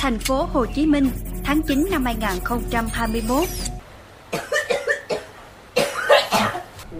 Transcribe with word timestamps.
thành 0.00 0.18
phố 0.18 0.48
Hồ 0.52 0.66
Chí 0.66 0.86
Minh, 0.86 1.10
tháng 1.44 1.62
9 1.62 1.88
năm 1.90 2.04
2021. 2.04 3.48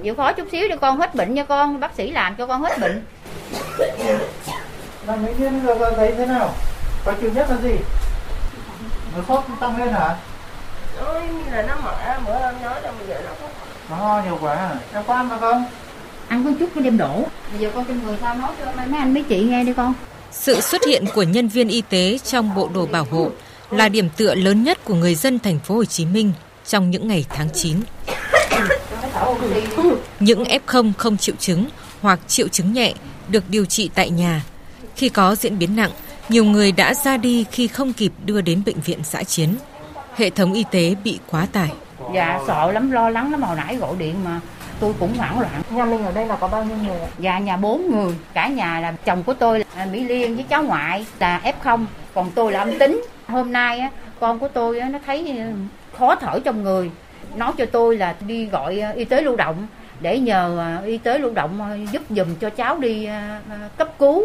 chịu 0.02 0.14
khó 0.14 0.32
chút 0.32 0.48
xíu 0.52 0.68
cho 0.70 0.76
con 0.76 0.98
hết 0.98 1.14
bệnh 1.14 1.34
nha 1.34 1.44
con 1.44 1.80
bác 1.80 1.94
sĩ 1.94 2.10
làm 2.10 2.36
cho 2.36 2.46
con 2.46 2.62
hết 2.62 2.78
bệnh 2.80 3.04
Là 5.06 5.16
mấy 5.16 5.34
nhiên 5.38 5.60
giờ 5.66 5.92
thấy 5.96 6.14
thế 6.16 6.26
nào? 6.26 6.54
Khó 7.04 7.12
chịu 7.20 7.30
nhất 7.34 7.50
là 7.50 7.56
gì? 7.56 7.74
Nó 9.16 9.22
sốt 9.28 9.44
tăng 9.60 9.78
lên 9.78 9.92
hả? 9.92 10.16
Ôi, 11.04 11.22
như 11.22 11.52
là 11.52 11.62
nó 11.62 11.76
mở 11.84 11.96
bữa 12.26 12.32
em 12.32 12.54
nói 12.62 12.82
là 12.82 12.92
bây 12.98 13.08
giờ 13.08 13.20
nó 13.24 13.30
có 13.40 13.48
Nó 13.90 13.96
ho 13.96 14.22
nhiều 14.22 14.38
quá 14.40 14.54
à? 14.54 14.74
Em 14.94 15.02
có 15.06 15.14
ăn 15.14 15.28
được 15.28 15.36
không? 15.40 15.64
ăn 16.28 16.44
có 16.44 16.50
chút 16.58 16.70
cái 16.74 16.84
đêm 16.84 16.98
đổ 16.98 17.24
bây 17.50 17.60
giờ 17.60 17.70
con 17.74 17.84
trên 17.84 18.02
người 18.02 18.16
sao 18.20 18.34
nói 18.34 18.50
cho 18.58 18.72
mấy 18.76 19.00
anh 19.00 19.14
mấy 19.14 19.22
chị 19.22 19.42
nghe 19.42 19.64
đi 19.64 19.72
con 19.72 19.94
sự 20.32 20.60
xuất 20.60 20.84
hiện 20.84 21.04
của 21.14 21.22
nhân 21.22 21.48
viên 21.48 21.68
y 21.68 21.80
tế 21.80 22.18
trong 22.24 22.54
bộ 22.54 22.70
đồ 22.74 22.86
bảo 22.86 23.06
hộ 23.10 23.30
là 23.70 23.88
điểm 23.88 24.08
tựa 24.16 24.34
lớn 24.34 24.64
nhất 24.64 24.84
của 24.84 24.94
người 24.94 25.14
dân 25.14 25.38
thành 25.38 25.58
phố 25.58 25.74
Hồ 25.74 25.84
Chí 25.84 26.06
Minh 26.06 26.32
trong 26.66 26.90
những 26.90 27.08
ngày 27.08 27.24
tháng 27.28 27.48
9. 27.54 27.76
Những 30.20 30.44
F0 30.44 30.92
không 30.98 31.16
triệu 31.16 31.34
chứng 31.38 31.66
hoặc 32.00 32.20
triệu 32.26 32.48
chứng 32.48 32.72
nhẹ 32.72 32.94
được 33.28 33.44
điều 33.48 33.64
trị 33.64 33.90
tại 33.94 34.10
nhà. 34.10 34.44
Khi 34.96 35.08
có 35.08 35.34
diễn 35.34 35.58
biến 35.58 35.76
nặng, 35.76 35.90
nhiều 36.28 36.44
người 36.44 36.72
đã 36.72 36.94
ra 36.94 37.16
đi 37.16 37.44
khi 37.50 37.66
không 37.68 37.92
kịp 37.92 38.12
đưa 38.24 38.40
đến 38.40 38.62
bệnh 38.66 38.80
viện 38.80 38.98
xã 39.04 39.22
chiến. 39.22 39.54
Hệ 40.16 40.30
thống 40.30 40.52
y 40.52 40.64
tế 40.70 40.94
bị 41.04 41.18
quá 41.30 41.46
tải. 41.52 41.72
dạ 42.14 42.40
sợ 42.46 42.72
lắm 42.72 42.90
lo 42.90 43.10
lắng 43.10 43.30
lắm 43.30 43.42
hồi 43.42 43.56
nãy 43.56 43.76
gọi 43.76 43.96
điện 43.98 44.24
mà 44.24 44.40
tôi 44.80 44.94
cũng 45.00 45.14
hoảng 45.14 45.40
loạn. 45.40 45.62
Nhà 45.70 45.84
mình 45.84 46.04
ở 46.04 46.12
đây 46.12 46.26
là 46.26 46.36
có 46.36 46.48
bao 46.48 46.64
nhiêu 46.64 46.76
người 46.86 47.00
ạ? 47.00 47.08
dạ 47.18 47.38
nhà 47.38 47.56
bốn 47.56 47.90
người. 47.90 48.14
Cả 48.34 48.48
nhà 48.48 48.80
là 48.80 48.92
chồng 49.04 49.22
của 49.22 49.34
tôi 49.34 49.64
là 49.76 49.86
mỹ 49.92 50.04
liên 50.04 50.34
với 50.34 50.44
cháu 50.48 50.62
ngoại 50.62 51.06
là 51.18 51.40
f0 51.62 51.84
còn 52.14 52.30
tôi 52.30 52.52
là 52.52 52.58
âm 52.58 52.78
tính. 52.78 53.04
Hôm 53.26 53.52
nay 53.52 53.78
á 53.78 53.90
con 54.20 54.38
của 54.38 54.48
tôi 54.48 54.78
á, 54.78 54.88
nó 54.88 54.98
thấy 55.06 55.38
ừ, 55.38 55.44
khó 55.98 56.14
thở 56.14 56.40
trong 56.44 56.62
người. 56.62 56.90
Nói 57.36 57.52
cho 57.58 57.66
tôi 57.66 57.96
là 57.96 58.14
đi 58.26 58.46
gọi 58.46 58.78
ờ, 58.78 58.92
y 58.92 59.04
tế 59.04 59.22
lưu 59.22 59.36
động 59.36 59.66
để 60.00 60.18
nhờ 60.18 60.56
ờ, 60.58 60.84
y 60.84 60.98
tế 60.98 61.18
lưu 61.18 61.30
động 61.34 61.60
ờ, 61.70 61.76
giúp 61.92 62.02
giùm 62.10 62.34
cho 62.40 62.50
cháu 62.50 62.78
đi 62.78 63.08
cấp 63.76 63.88
cứu. 63.98 64.22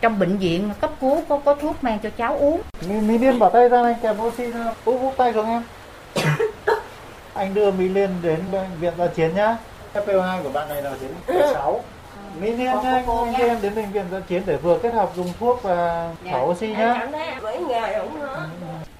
Trong 0.00 0.18
bệnh 0.18 0.38
viện 0.38 0.70
cấp 0.80 0.90
cứu 1.00 1.22
có 1.28 1.38
có 1.44 1.54
thuốc 1.54 1.84
men 1.84 1.98
cho 1.98 2.10
cháu 2.16 2.36
uống. 2.36 2.60
Mỹ, 2.88 2.94
Mỹ 3.00 3.18
Liên 3.18 3.38
bỏ 3.38 3.48
tay 3.48 3.68
ra 3.68 3.82
này, 3.82 3.96
kèm 4.02 4.20
oxy 4.20 4.46
ra, 4.46 4.64
úp 4.84 5.00
úp 5.00 5.16
tay 5.16 5.32
xuống 5.32 5.46
em. 5.46 5.62
Anh 7.34 7.54
đưa 7.54 7.70
Mỹ 7.70 7.88
Liên 7.88 8.10
đến 8.22 8.38
bệnh 8.52 8.66
viện 8.80 8.92
gia 8.98 9.06
chiến 9.06 9.34
nhá. 9.34 9.56
FPO2 9.94 10.42
của 10.42 10.50
bạn 10.50 10.68
này 10.68 10.82
là 10.82 10.92
đến 11.00 11.42
6. 11.52 11.80
Mỹ 12.40 12.50
Liên 12.56 12.70
Có- 12.74 13.02
có 13.06 13.24
anh, 13.24 13.34
em 13.34 13.58
đến 13.62 13.74
bệnh 13.74 13.92
viện 13.92 14.04
gia 14.12 14.20
chiến 14.20 14.42
để 14.46 14.56
vừa 14.56 14.78
kết 14.78 14.94
hợp 14.94 15.10
dùng 15.16 15.32
thuốc 15.40 15.62
và 15.62 16.10
Dạ. 16.24 16.30
thở 16.32 16.38
oxy 16.40 16.66
Em 16.66 16.78
nhá. 16.78 16.94
hết 17.12 18.02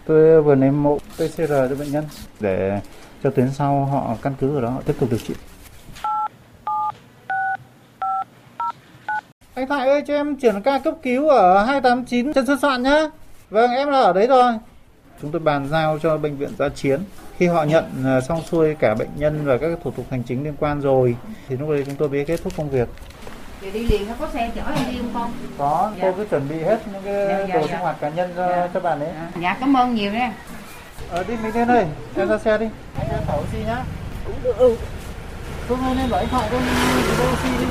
Tôi 0.07 0.43
vừa 0.43 0.55
lấy 0.55 0.71
mẫu 0.71 0.99
PCR 1.17 1.49
cho 1.69 1.75
bệnh 1.79 1.93
nhân 1.93 2.05
để 2.41 2.81
cho 3.25 3.31
tuyến 3.31 3.51
sau 3.51 3.85
họ 3.85 4.17
căn 4.23 4.35
cứ 4.41 4.57
ở 4.57 4.61
đó 4.61 4.69
họ 4.69 4.81
tiếp 4.87 4.95
tục 5.01 5.09
điều 5.11 5.19
trị. 5.19 5.35
Anh 9.55 9.67
Thoại 9.69 9.89
ơi 9.89 10.03
cho 10.07 10.15
em 10.15 10.37
chuyển 10.37 10.63
ca 10.63 10.79
cấp 10.79 10.95
cứu 11.03 11.29
ở 11.29 11.65
289 11.65 12.33
Trần 12.33 12.47
Xuân 12.47 12.59
Soạn 12.61 12.83
nhá. 12.83 13.07
Vâng 13.51 13.71
em 13.71 13.89
là 13.89 13.99
ở 14.01 14.13
đấy 14.13 14.27
rồi. 14.27 14.53
Chúng 15.23 15.31
tôi 15.31 15.41
bàn 15.41 15.69
giao 15.71 15.99
cho 16.03 16.17
bệnh 16.17 16.37
viện 16.37 16.51
Gia 16.59 16.69
Chiến. 16.69 17.01
Khi 17.39 17.47
họ 17.47 17.65
nhận 17.65 17.85
à, 18.05 18.21
xong 18.21 18.43
xuôi 18.51 18.75
cả 18.75 18.95
bệnh 18.95 19.09
nhân 19.17 19.45
và 19.45 19.59
các 19.59 19.71
thủ 19.85 19.91
tục 19.91 20.07
hành 20.11 20.23
chính 20.23 20.45
liên 20.45 20.55
quan 20.61 20.81
rồi 20.81 21.17
thì 21.49 21.57
lúc 21.57 21.71
đấy 21.71 21.83
chúng 21.87 21.95
tôi 21.95 22.09
mới 22.09 22.25
kết 22.25 22.41
thúc 22.45 22.53
công 22.57 22.71
việc. 22.71 22.89
Vậy 23.61 23.71
đi 23.71 23.85
liền 23.87 24.09
nó 24.09 24.15
có 24.21 24.29
xe 24.33 24.51
chở 24.55 24.63
em 24.77 24.91
đi 24.93 24.99
không 24.99 25.11
con? 25.15 25.33
Có, 25.59 25.93
Dạ. 25.97 26.03
tôi 26.03 26.13
cứ 26.17 26.25
chuẩn 26.31 26.49
bị 26.49 26.59
hết 26.63 26.79
những 26.93 27.03
cái 27.05 27.15
Dạ, 27.29 27.39
dạ, 27.49 27.55
đồ 27.55 27.61
dạ. 27.61 27.67
sinh 27.69 27.79
hoạt 27.81 27.97
cá 28.01 28.09
nhân 28.09 28.31
cho, 28.37 28.49
Dạ. 28.49 28.69
cho 28.75 28.81
bạn 28.81 29.01
ấy. 29.01 29.11
Dạ 29.43 29.57
cảm 29.61 29.77
ơn 29.77 29.95
nhiều 29.95 30.13
nha. 30.13 30.33
Ờ 31.11 31.25
đi 31.25 31.37
Minh 31.43 31.53
Thiên 31.53 31.69
ơi, 31.69 31.87
em 32.17 32.29
ra 32.29 32.39
xe 32.39 32.59
đi. 32.59 32.67
Em 33.01 33.21
thở 33.27 33.35
oxy 33.39 33.59
nhá. 33.67 33.83
được 34.43 34.77
Xuống 35.69 35.79
lên 35.97 36.11
anh 36.11 36.29
Thoại 36.29 36.49
con 36.53 36.61
đi 36.61 36.73
oxy 37.33 37.49
đi. 37.59 37.67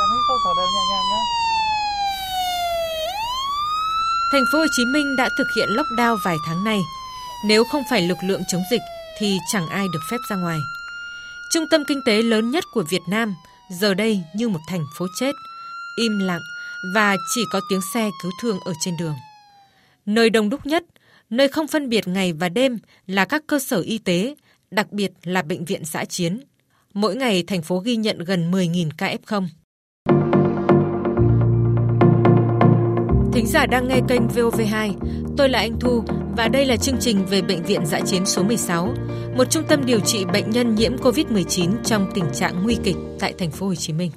Em 0.00 0.10
hít 0.12 0.22
sâu 0.28 0.38
thở 0.44 0.50
đều 0.56 0.66
nhẹ 0.74 0.82
nhàng 0.90 1.06
nhé. 1.10 1.22
Thành 4.36 4.46
phố 4.52 4.58
Hồ 4.58 4.66
Chí 4.70 4.84
Minh 4.84 5.16
đã 5.16 5.28
thực 5.38 5.46
hiện 5.56 5.68
lockdown 5.68 6.16
vài 6.24 6.36
tháng 6.46 6.64
nay. 6.64 6.80
Nếu 7.44 7.64
không 7.64 7.82
phải 7.90 8.02
lực 8.02 8.18
lượng 8.22 8.42
chống 8.48 8.62
dịch 8.70 8.80
thì 9.18 9.38
chẳng 9.52 9.68
ai 9.68 9.86
được 9.92 9.98
phép 10.10 10.16
ra 10.30 10.36
ngoài. 10.36 10.58
Trung 11.52 11.64
tâm 11.70 11.84
kinh 11.88 12.00
tế 12.06 12.22
lớn 12.22 12.50
nhất 12.50 12.64
của 12.72 12.82
Việt 12.88 13.02
Nam 13.08 13.34
giờ 13.70 13.94
đây 13.94 14.22
như 14.34 14.48
một 14.48 14.58
thành 14.68 14.84
phố 14.98 15.06
chết, 15.20 15.32
im 15.96 16.18
lặng 16.18 16.40
và 16.94 17.16
chỉ 17.34 17.44
có 17.52 17.60
tiếng 17.70 17.80
xe 17.94 18.10
cứu 18.22 18.32
thương 18.42 18.58
ở 18.64 18.72
trên 18.80 18.96
đường. 18.96 19.14
Nơi 20.06 20.30
đông 20.30 20.50
đúc 20.50 20.66
nhất, 20.66 20.84
nơi 21.30 21.48
không 21.48 21.68
phân 21.68 21.88
biệt 21.88 22.08
ngày 22.08 22.32
và 22.32 22.48
đêm 22.48 22.78
là 23.06 23.24
các 23.24 23.42
cơ 23.46 23.58
sở 23.58 23.80
y 23.80 23.98
tế, 23.98 24.34
đặc 24.70 24.92
biệt 24.92 25.12
là 25.22 25.42
bệnh 25.42 25.64
viện 25.64 25.84
xã 25.84 26.04
chiến. 26.04 26.40
Mỗi 26.94 27.16
ngày 27.16 27.44
thành 27.46 27.62
phố 27.62 27.78
ghi 27.78 27.96
nhận 27.96 28.18
gần 28.18 28.50
10.000 28.50 28.90
ca 28.98 29.16
F0. 29.26 29.46
Thính 33.36 33.46
giả 33.46 33.66
đang 33.66 33.88
nghe 33.88 34.00
kênh 34.08 34.28
VOV2, 34.28 34.92
tôi 35.36 35.48
là 35.48 35.58
Anh 35.58 35.80
Thu 35.80 36.02
và 36.36 36.48
đây 36.48 36.66
là 36.66 36.76
chương 36.76 36.96
trình 37.00 37.26
về 37.26 37.42
bệnh 37.42 37.62
viện 37.62 37.86
dã 37.86 38.00
chiến 38.00 38.26
số 38.26 38.42
16, 38.42 38.88
một 39.36 39.44
trung 39.50 39.62
tâm 39.68 39.86
điều 39.86 40.00
trị 40.00 40.24
bệnh 40.32 40.50
nhân 40.50 40.74
nhiễm 40.74 40.96
COVID-19 40.96 41.70
trong 41.84 42.10
tình 42.14 42.24
trạng 42.34 42.62
nguy 42.62 42.76
kịch 42.84 42.96
tại 43.20 43.34
thành 43.38 43.50
phố 43.50 43.66
Hồ 43.66 43.74
Chí 43.74 43.92
Minh. 43.92 44.10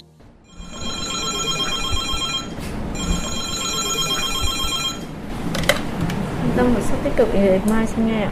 Trung 6.41 6.51
tâm 6.57 6.73
hồi 6.73 6.81
sức 6.81 6.95
tích 7.03 7.13
cực 7.15 7.27
để 7.33 7.59
Mai 7.69 7.87
xin 7.87 8.07
nghe 8.07 8.21
ạ. 8.21 8.31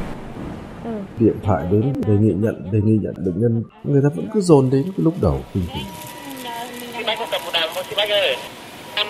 Ừ. 0.83 0.91
điện 1.19 1.35
thoại 1.43 1.63
đến 1.71 1.93
đề 2.07 2.13
nghị 2.13 2.33
nhận 2.33 2.71
đề 2.71 2.79
nghị 2.83 2.97
nhận 3.01 3.13
bệnh 3.25 3.41
nhân 3.41 3.63
người 3.83 4.01
ta 4.03 4.09
vẫn 4.15 4.29
cứ 4.33 4.41
dồn 4.41 4.69
đến 4.69 4.83
cái 4.83 4.93
lúc 4.97 5.13
đầu 5.21 5.41
kinh 5.53 5.63
khủng 5.67 5.83
Chị 6.97 7.03
Bách 7.07 7.17
không 7.19 7.27
tập 7.31 7.41
một 7.45 7.51
đàm 7.53 7.69
không 7.75 7.83
chị 7.89 7.95
Bách 7.97 8.09
ơi 8.09 8.35
Thăm 8.95 9.07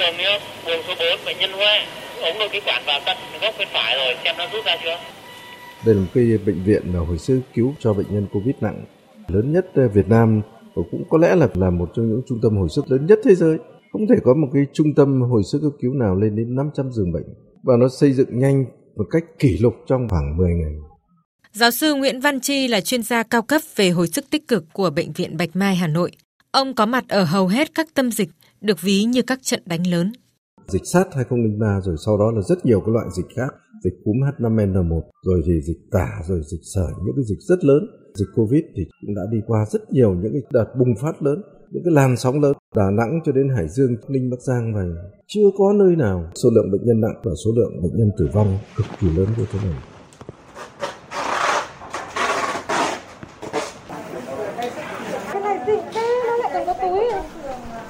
thường 0.00 0.16
nhá 0.18 0.38
Buồng 0.66 0.82
số 0.86 0.94
4 0.98 1.24
bệnh 1.26 1.38
nhân 1.40 1.52
Huệ 1.52 1.76
Ống 2.22 2.38
nội 2.38 2.48
khí 2.52 2.60
quản 2.66 2.82
vào 2.86 3.00
cận 3.06 3.16
góc 3.42 3.54
bên 3.58 3.68
phải 3.72 3.96
rồi 3.96 4.14
Xem 4.24 4.34
nó 4.38 4.44
rút 4.52 4.64
ra 4.64 4.76
chưa? 4.84 4.96
Đây 5.86 5.94
là 5.94 6.00
một 6.00 6.06
cái 6.14 6.24
bệnh 6.46 6.64
viện 6.64 6.82
là 6.94 7.00
hồi 7.00 7.18
sức 7.18 7.40
cứu 7.54 7.74
cho 7.80 7.92
bệnh 7.92 8.06
nhân 8.10 8.26
covid 8.32 8.54
nặng. 8.60 8.84
Lớn 9.28 9.52
nhất 9.52 9.66
Việt 9.94 10.08
Nam 10.08 10.42
và 10.74 10.82
cũng 10.90 11.04
có 11.10 11.18
lẽ 11.18 11.34
là 11.34 11.48
là 11.54 11.70
một 11.70 11.90
trong 11.96 12.08
những 12.08 12.22
trung 12.28 12.38
tâm 12.42 12.56
hồi 12.56 12.68
sức 12.76 12.84
lớn 12.90 13.06
nhất 13.06 13.18
thế 13.24 13.34
giới. 13.34 13.58
Không 13.92 14.06
thể 14.08 14.16
có 14.24 14.34
một 14.34 14.48
cái 14.54 14.62
trung 14.72 14.86
tâm 14.96 15.20
hồi 15.22 15.42
sức 15.52 15.58
cấp 15.62 15.72
cứu 15.80 15.94
nào 15.94 16.16
lên 16.16 16.36
đến 16.36 16.56
500 16.56 16.92
giường 16.92 17.12
bệnh. 17.12 17.26
Và 17.62 17.76
nó 17.76 17.88
xây 18.00 18.12
dựng 18.12 18.38
nhanh 18.38 18.64
một 18.96 19.04
cách 19.10 19.22
kỷ 19.38 19.58
lục 19.60 19.74
trong 19.88 20.08
khoảng 20.08 20.36
10 20.36 20.50
ngày. 20.50 20.72
Giáo 21.52 21.70
sư 21.70 21.94
Nguyễn 21.94 22.20
Văn 22.20 22.40
Chi 22.40 22.68
là 22.68 22.80
chuyên 22.80 23.02
gia 23.02 23.22
cao 23.22 23.42
cấp 23.42 23.62
về 23.76 23.90
hồi 23.90 24.06
sức 24.06 24.30
tích 24.30 24.48
cực 24.48 24.64
của 24.72 24.90
Bệnh 24.90 25.12
viện 25.12 25.36
Bạch 25.36 25.50
Mai 25.54 25.76
Hà 25.76 25.86
Nội. 25.86 26.10
Ông 26.52 26.74
có 26.74 26.86
mặt 26.86 27.04
ở 27.08 27.24
hầu 27.24 27.46
hết 27.46 27.74
các 27.74 27.86
tâm 27.94 28.10
dịch 28.10 28.28
được 28.60 28.82
ví 28.82 29.04
như 29.04 29.22
các 29.22 29.38
trận 29.42 29.62
đánh 29.66 29.86
lớn. 29.86 30.12
dịch 30.68 30.82
SARS 30.84 31.08
2003 31.16 31.80
rồi 31.84 31.96
sau 32.06 32.18
đó 32.18 32.30
là 32.34 32.42
rất 32.42 32.66
nhiều 32.66 32.80
các 32.80 32.92
loại 32.92 33.06
dịch 33.16 33.26
khác, 33.36 33.54
dịch 33.84 33.94
cúm 34.04 34.16
H5N1 34.16 35.00
rồi 35.22 35.42
thì 35.46 35.52
dịch 35.60 35.80
tả, 35.90 36.08
rồi 36.28 36.40
dịch 36.50 36.60
sởi, 36.74 36.92
những 37.04 37.16
cái 37.16 37.24
dịch 37.24 37.38
rất 37.48 37.64
lớn. 37.64 37.86
Dịch 38.14 38.28
Covid 38.34 38.62
thì 38.76 38.82
cũng 39.00 39.14
đã 39.14 39.22
đi 39.32 39.38
qua 39.46 39.64
rất 39.72 39.92
nhiều 39.92 40.14
những 40.14 40.32
cái 40.32 40.42
đợt 40.52 40.66
bùng 40.78 40.94
phát 41.02 41.22
lớn, 41.22 41.42
những 41.70 41.82
cái 41.84 41.94
làn 41.94 42.16
sóng 42.16 42.40
lớn. 42.40 42.52
Đà 42.76 42.90
Nẵng 42.90 43.20
cho 43.24 43.32
đến 43.32 43.48
Hải 43.56 43.68
Dương 43.68 43.96
Ninh, 44.08 44.30
Bắc 44.30 44.40
Giang 44.40 44.74
và 44.74 44.82
chưa 45.26 45.50
có 45.58 45.72
nơi 45.72 45.96
nào. 45.96 46.30
Số 46.42 46.50
lượng 46.50 46.70
bệnh 46.72 46.84
nhân 46.84 47.00
nặng 47.00 47.20
và 47.24 47.32
số 47.44 47.50
lượng 47.56 47.82
bệnh 47.82 47.96
nhân 47.96 48.10
tử 48.18 48.28
vong 48.32 48.58
cực 48.76 48.86
kỳ 49.00 49.08
lớn 49.16 49.26
như 49.38 49.44
thế 49.52 49.58
này. 49.64 49.78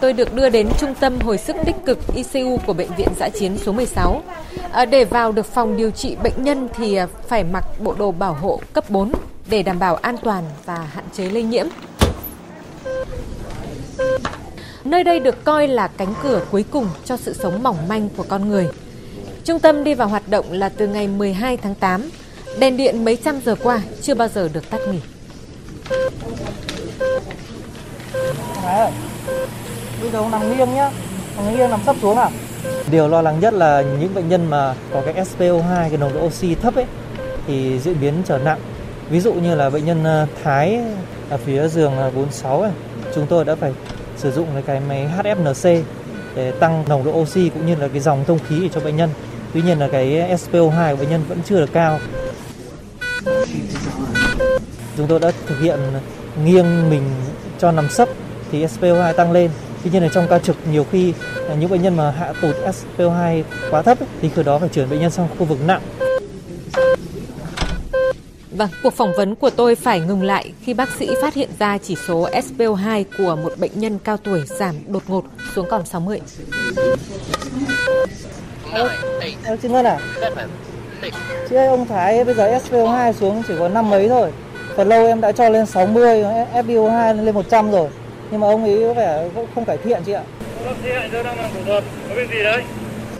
Tôi 0.01 0.13
được 0.13 0.35
đưa 0.35 0.49
đến 0.49 0.69
trung 0.79 0.95
tâm 1.01 1.19
hồi 1.19 1.39
sức 1.39 1.57
tích 1.67 1.77
cực 1.87 1.99
ICU 2.15 2.59
của 2.67 2.73
bệnh 2.73 2.95
viện 2.97 3.09
giã 3.19 3.29
chiến 3.29 3.59
số 3.59 3.73
16. 3.73 4.23
À, 4.27 4.69
ờ, 4.73 4.85
để 4.85 5.05
vào 5.05 5.33
được 5.33 5.47
phòng 5.47 5.77
điều 5.77 5.91
trị 5.91 6.17
bệnh 6.23 6.43
nhân 6.45 6.69
thì 6.75 6.95
ờ, 6.95 7.07
phải 7.29 7.45
mặc 7.45 7.65
bộ 7.81 7.95
đồ 7.99 8.13
bảo 8.13 8.35
hộ 8.35 8.61
cấp 8.73 8.91
4 8.91 9.13
để 9.51 9.63
đảm 9.63 9.79
bảo 9.79 9.97
an 9.97 10.17
toàn 10.23 10.45
và 10.65 10.77
hạn 10.77 11.05
chế 11.13 11.31
lây 11.31 11.43
nhiễm. 11.43 11.67
Nơi 14.85 15.05
đây 15.05 15.21
được 15.21 15.45
coi 15.45 15.69
là 15.69 15.89
cánh 15.89 16.15
cửa 16.23 16.41
cuối 16.51 16.65
cùng 16.71 16.87
cho 17.05 17.17
sự 17.17 17.33
sống 17.33 17.63
mỏng 17.63 17.89
manh 17.89 18.09
của 18.17 18.25
con 18.29 18.49
người. 18.49 18.69
Trung 19.45 19.61
tâm 19.61 19.85
đi 19.85 19.95
vào 19.95 20.09
hoạt 20.09 20.29
động 20.29 20.53
là 20.53 20.69
từ 20.69 20.87
ngày 20.87 21.09
12 21.09 21.57
tháng 21.57 21.75
8. 21.75 22.11
Đèn 22.59 22.77
điện 22.77 23.05
mấy 23.05 23.17
trăm 23.17 23.41
giờ 23.45 23.55
qua 23.63 23.83
chưa 24.03 24.15
bao 24.15 24.29
giờ 24.29 24.49
được 24.53 24.71
tắt 24.71 24.81
nghỉ. 24.91 25.01
Bây 30.01 30.11
giờ 30.11 30.19
ông 30.19 30.31
nằm 30.31 30.57
nghiêng 30.57 30.75
nhá. 30.75 30.91
Nằm 31.37 31.57
nghiêng 31.57 31.71
nằm 31.71 31.81
sắp 31.87 31.97
xuống 32.03 32.19
à? 32.19 32.29
Điều 32.91 33.09
lo 33.09 33.23
lắng 33.23 33.41
nhất 33.41 33.55
là 33.55 33.83
những 34.01 34.15
bệnh 34.15 34.29
nhân 34.29 34.51
mà 34.51 34.75
có 34.93 35.03
cái 35.05 35.15
SpO2 35.15 35.89
cái 35.89 35.97
nồng 35.97 36.15
độ 36.15 36.27
oxy 36.27 36.55
thấp 36.55 36.75
ấy 36.75 36.87
thì 37.47 37.79
diễn 37.79 38.01
biến 38.01 38.15
trở 38.27 38.39
nặng. 38.39 38.59
Ví 39.11 39.21
dụ 39.21 39.33
như 39.33 39.55
là 39.55 39.71
bệnh 39.71 39.85
nhân 39.85 40.05
ờ, 40.05 40.27
Thái 40.45 40.81
ở 41.31 41.37
phía 41.37 41.69
giường 41.69 41.97
ờ, 41.97 42.11
46 42.11 42.61
ấy, 42.61 42.71
chúng 43.15 43.27
tôi 43.27 43.45
đã 43.45 43.55
phải 43.55 43.73
sử 44.17 44.33
dụng 44.33 44.47
cái 44.67 44.81
máy 44.89 45.09
HFNC 45.19 45.83
để 46.35 46.51
tăng 46.51 46.85
nồng 46.89 47.05
độ 47.05 47.11
oxy 47.11 47.49
cũng 47.49 47.67
như 47.67 47.75
là 47.75 47.89
cái 47.89 48.01
dòng 48.01 48.25
thông 48.25 48.39
khí 48.49 48.69
cho 48.75 48.81
bệnh 48.81 48.97
nhân. 48.97 49.11
Tuy 49.55 49.63
nhiên 49.63 49.79
là 49.79 49.89
cái 49.89 50.07
SpO2 50.37 50.91
của 50.91 51.01
bệnh 51.01 51.11
nhân 51.11 51.23
vẫn 51.29 51.39
chưa 51.45 51.61
được 51.61 51.73
cao. 51.73 51.99
Chúng 54.97 55.07
tôi 55.09 55.21
đã 55.21 55.33
thực 55.47 55.61
hiện 55.61 55.79
nghiêng 56.45 56.91
mình 56.91 57.03
cho 57.59 57.73
nằm 57.73 57.89
sấp 57.89 58.09
thì 58.53 58.67
SpO2 58.67 59.13
tăng 59.13 59.33
lên. 59.33 59.51
Tuy 59.85 59.91
nhiên 59.91 60.03
là 60.03 60.09
trong 60.15 60.27
ca 60.31 60.39
trực 60.39 60.57
nhiều 60.73 60.87
khi 60.93 61.13
những 61.59 61.71
bệnh 61.71 61.83
nhân 61.83 61.97
mà 61.97 62.11
hạ 62.11 62.33
tụt 62.43 62.57
SpO2 62.57 63.43
quá 63.71 63.83
thấp 63.83 63.99
thì 64.23 64.31
khi 64.35 64.43
đó 64.43 64.59
phải 64.59 64.69
chuyển 64.69 64.91
bệnh 64.91 65.01
nhân 65.01 65.11
sang 65.11 65.29
khu 65.39 65.45
vực 65.45 65.59
nặng. 65.67 65.81
Vâng, 68.51 68.71
cuộc 68.83 68.95
phỏng 68.95 69.13
vấn 69.17 69.35
của 69.35 69.51
tôi 69.51 69.75
phải 69.75 70.01
ngừng 70.01 70.23
lại 70.23 70.53
khi 70.63 70.75
bác 70.75 70.89
sĩ 70.99 71.11
phát 71.23 71.35
hiện 71.35 71.49
ra 71.59 71.79
chỉ 71.79 71.97
số 72.07 72.29
SpO2 72.31 73.05
của 73.19 73.37
một 73.37 73.53
bệnh 73.59 73.71
nhân 73.75 73.99
cao 74.05 74.17
tuổi 74.17 74.43
giảm 74.47 74.75
đột 74.87 75.03
ngột 75.09 75.25
xuống 75.55 75.67
còn 75.71 75.87
60. 75.87 76.21
Alo, 78.73 78.89
chị 79.63 79.69
Ngân 79.69 79.85
à? 79.85 79.99
Chị 81.51 81.57
ơi, 81.57 81.67
ông 81.67 81.87
Thái 81.87 82.25
bây 82.25 82.35
giờ 82.35 82.59
SpO2 82.59 83.13
xuống 83.13 83.43
chỉ 83.49 83.55
có 83.59 83.69
năm 83.69 83.91
mấy 83.91 84.09
thôi. 84.09 84.31
Phần 84.77 84.89
lâu 84.89 85.07
em 85.07 85.21
đã 85.21 85.33
cho 85.33 85.49
lên 85.49 85.67
60, 85.67 86.25
FiO2 86.55 87.25
lên 87.25 87.35
100 87.35 87.71
rồi. 87.71 87.89
Nhưng 88.31 88.41
mà 88.41 88.47
ông 88.47 88.65
ấy 88.65 88.83
có 88.87 88.95
vẻ 88.95 89.29
không 89.55 89.65
cải 89.65 89.79
thiện 89.79 90.03
chị 90.07 90.13
ạ. 90.13 90.23
Bác 90.67 90.73
sĩ 90.83 90.89
tôi 91.13 91.25
đang 91.25 91.37
làm 91.37 91.51
thủ 91.55 91.61
thuật. 91.67 91.85
Có 92.09 92.15
việc 92.15 92.31
gì 92.31 92.43
đấy? 92.43 92.63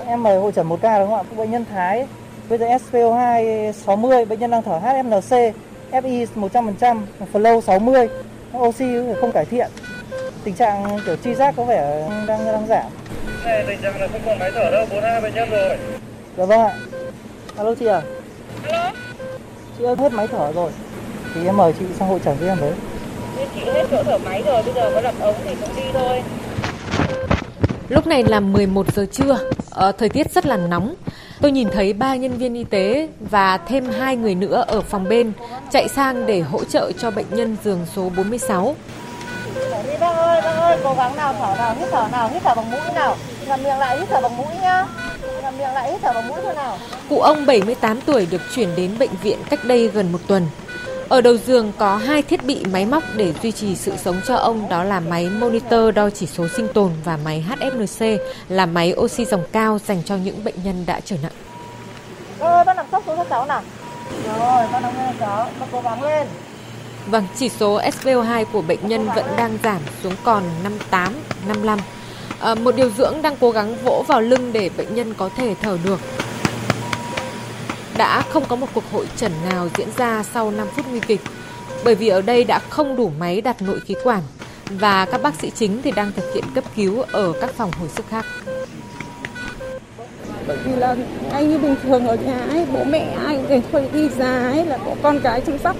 Em 0.07 0.23
mời 0.23 0.39
hội 0.39 0.53
trần 0.53 0.67
một 0.67 0.79
ca 0.83 0.99
đúng 0.99 1.09
không 1.09 1.27
ạ? 1.31 1.37
Bệnh 1.37 1.51
nhân 1.51 1.65
Thái 1.71 2.07
Bây 2.51 2.59
giờ 2.59 2.67
SpO2 2.67 3.73
60, 3.73 4.25
bệnh 4.25 4.39
nhân 4.41 4.51
đang 4.51 4.63
thở 4.63 4.81
HFNC, 4.85 5.53
FI 5.91 6.27
100%, 6.35 7.01
flow 7.33 7.61
60, 7.61 8.09
oxy 8.59 8.85
không 9.21 9.33
cải 9.33 9.45
thiện. 9.45 9.71
Tình 10.45 10.55
trạng 10.55 10.99
kiểu 11.07 11.17
chi 11.17 11.35
giác 11.35 11.55
có 11.57 11.65
vẻ 11.65 12.09
đang 12.27 12.47
đang 12.47 12.67
giảm. 12.67 12.85
Này, 13.45 13.65
tình 13.67 13.79
trạng 13.83 14.01
là 14.01 14.09
không 14.13 14.21
còn 14.27 14.39
máy 14.39 14.51
thở 14.55 14.71
đâu, 14.71 14.87
42 14.91 15.21
bệnh 15.21 15.35
nhân 15.35 15.51
rồi. 15.51 15.77
Dạ 16.37 16.45
vâng 16.45 16.61
ạ. 16.61 16.75
Alo 17.57 17.75
chị 17.75 17.87
à? 17.87 18.03
Alo, 18.69 18.93
Chị 19.79 19.85
ơi 19.85 19.97
hết 19.99 20.13
máy 20.13 20.27
thở 20.27 20.53
rồi. 20.53 20.71
Thì 21.35 21.47
em 21.47 21.57
mời 21.57 21.73
chị 21.79 21.85
sang 21.99 22.09
hội 22.09 22.21
trần 22.25 22.37
với 22.41 22.49
em 22.49 22.59
với. 22.59 22.73
Chị 23.55 23.61
hết 23.65 23.85
chỗ 23.91 24.03
thở 24.03 24.19
máy 24.19 24.43
rồi, 24.47 24.63
bây 24.63 24.75
giờ 24.75 24.91
có 24.95 25.01
lập 25.01 25.15
ống 25.21 25.35
thì 25.45 25.55
cũng 25.61 25.77
đi 25.77 25.83
thôi. 25.93 26.23
Lúc 27.89 28.07
này 28.07 28.25
là 28.25 28.41
11 28.41 28.95
giờ 28.95 29.07
trưa, 29.13 29.39
ờ, 29.71 29.93
thời 29.93 30.09
tiết 30.09 30.33
rất 30.33 30.47
là 30.47 30.57
nóng. 30.57 30.95
Tôi 31.41 31.53
nhìn 31.53 31.69
thấy 31.71 31.93
ba 31.93 32.15
nhân 32.17 32.39
viên 32.39 32.55
y 32.55 32.65
tế 32.65 33.09
và 33.31 33.57
thêm 33.57 33.91
hai 33.91 34.17
người 34.17 34.35
nữa 34.35 34.65
ở 34.69 34.81
phòng 34.81 35.09
bên 35.09 35.33
chạy 35.71 35.89
sang 35.89 36.27
để 36.27 36.41
hỗ 36.41 36.65
trợ 36.65 36.93
cho 36.93 37.11
bệnh 37.11 37.27
nhân 37.31 37.57
giường 37.65 37.87
số 37.97 38.11
46. 38.17 38.77
Đi 39.87 39.97
bác 40.01 40.17
ơi, 40.17 40.41
bác 40.43 40.55
ơi, 40.57 40.79
cố 40.85 40.95
gắng 40.95 41.17
nào, 41.17 41.35
thở 41.39 41.55
nào, 41.59 41.75
hít 41.79 41.89
thở 41.91 42.09
nào, 42.13 42.31
hít 42.33 42.43
thở 42.43 42.55
bằng 42.55 42.71
mũi 42.71 42.81
nào. 42.95 43.17
Ngậm 43.49 43.63
miệng 43.63 43.79
lại, 43.79 43.99
hít 43.99 44.09
thở 44.09 44.21
bằng 44.21 44.37
mũi 44.37 44.55
nhá. 44.63 44.87
Ngậm 45.43 45.59
miệng 45.59 45.75
lại, 45.75 45.93
hít 45.93 46.01
thở 46.03 46.13
bằng 46.13 46.29
mũi 46.29 46.39
thôi 46.43 46.55
nào. 46.55 46.79
Cụ 47.09 47.21
ông 47.21 47.47
78 47.47 48.01
tuổi 48.01 48.27
được 48.31 48.43
chuyển 48.55 48.69
đến 48.77 48.99
bệnh 48.99 49.11
viện 49.23 49.39
cách 49.51 49.65
đây 49.65 49.89
gần 49.89 50.13
một 50.13 50.21
tuần. 50.27 50.47
Ở 51.11 51.21
đầu 51.21 51.37
giường 51.37 51.73
có 51.79 51.97
hai 51.97 52.23
thiết 52.23 52.45
bị 52.45 52.65
máy 52.73 52.87
móc 52.87 53.03
để 53.17 53.33
duy 53.43 53.53
trì 53.53 53.77
sự 53.77 53.93
sống 53.97 54.21
cho 54.27 54.37
ông 54.37 54.69
đó 54.69 54.85
là 54.85 55.01
máy 55.01 55.31
monitor 55.41 55.95
đo 55.95 56.11
chỉ 56.11 56.27
số 56.27 56.47
sinh 56.57 56.69
tồn 56.75 56.91
và 57.05 57.19
máy 57.25 57.45
HFNC 57.49 58.19
là 58.49 58.67
máy 58.67 58.95
oxy 58.97 59.25
dòng 59.25 59.45
cao 59.53 59.79
dành 59.87 60.03
cho 60.05 60.17
những 60.17 60.45
bệnh 60.45 60.55
nhân 60.65 60.85
đã 60.87 61.01
trở 61.05 61.17
nặng. 61.23 61.33
Ơi, 62.39 62.65
bác 62.65 62.77
nằm 62.77 62.87
sốc 62.93 63.03
xuống 63.07 63.17
cho 63.17 63.25
cháu 63.25 63.47
nào. 63.47 63.63
Rồi, 64.27 64.67
bác 64.73 64.81
nằm 64.83 64.93
lên 64.97 65.15
cháu, 65.21 65.51
bác 65.61 65.67
cố 65.73 65.81
gắng 65.81 66.03
lên. 66.03 66.27
Vâng, 67.07 67.27
chỉ 67.37 67.49
số 67.49 67.81
SpO2 67.81 68.45
của 68.45 68.63
bệnh 68.63 68.89
nhân 68.89 69.09
vẫn 69.15 69.27
đang 69.37 69.59
giảm 69.63 69.81
xuống 70.03 70.15
còn 70.25 70.43
58, 70.63 71.15
55. 71.47 71.79
À, 72.41 72.55
một 72.55 72.77
điều 72.77 72.91
dưỡng 72.99 73.23
đang 73.23 73.37
cố 73.41 73.51
gắng 73.51 73.77
vỗ 73.85 74.05
vào 74.09 74.21
lưng 74.21 74.53
để 74.53 74.71
bệnh 74.77 74.95
nhân 74.95 75.15
có 75.15 75.29
thể 75.37 75.55
thở 75.63 75.79
được. 75.85 76.01
Đã 78.01 78.23
không 78.23 78.45
có 78.49 78.57
một 78.57 78.67
cuộc 78.75 78.85
hội 78.93 79.07
trần 79.17 79.33
nào 79.51 79.69
diễn 79.79 79.89
ra 79.97 80.25
sau 80.35 80.51
5 80.51 80.67
phút 80.77 80.87
nguy 80.91 81.01
kịch, 81.01 81.21
bởi 81.85 81.95
vì 81.95 82.09
ở 82.09 82.23
đây 82.23 82.45
đã 82.45 82.59
không 82.59 82.97
đủ 82.97 83.11
máy 83.19 83.41
đặt 83.41 83.63
nội 83.63 83.81
khí 83.81 83.95
quản 84.05 84.23
và 84.71 85.05
các 85.05 85.23
bác 85.23 85.35
sĩ 85.35 85.51
chính 85.55 85.83
thì 85.83 85.91
đang 85.91 86.13
thực 86.17 86.35
hiện 86.35 86.45
cấp 86.55 86.65
cứu 86.77 87.03
ở 87.13 87.33
các 87.41 87.51
phòng 87.51 87.71
hồi 87.81 87.89
sức 87.89 88.05
khác. 88.11 88.27
bởi 90.47 90.57
vì 90.65 90.77
là 90.77 90.97
anh 91.33 91.51
như 91.51 91.59
bình 91.59 91.75
thường 91.83 92.07
ở 92.07 92.17
nhà 92.17 92.39
ấy 92.51 92.67
bố 92.73 92.85
mẹ 92.85 93.17
ai 93.27 93.37
cũng 93.37 93.63
đều 93.73 93.83
đi 93.93 94.09
ra 94.19 94.51
ấy 94.53 94.67
là 94.67 94.79
có 94.85 94.95
con 95.03 95.21
cái 95.23 95.41
chăm 95.41 95.59
sóc. 95.59 95.77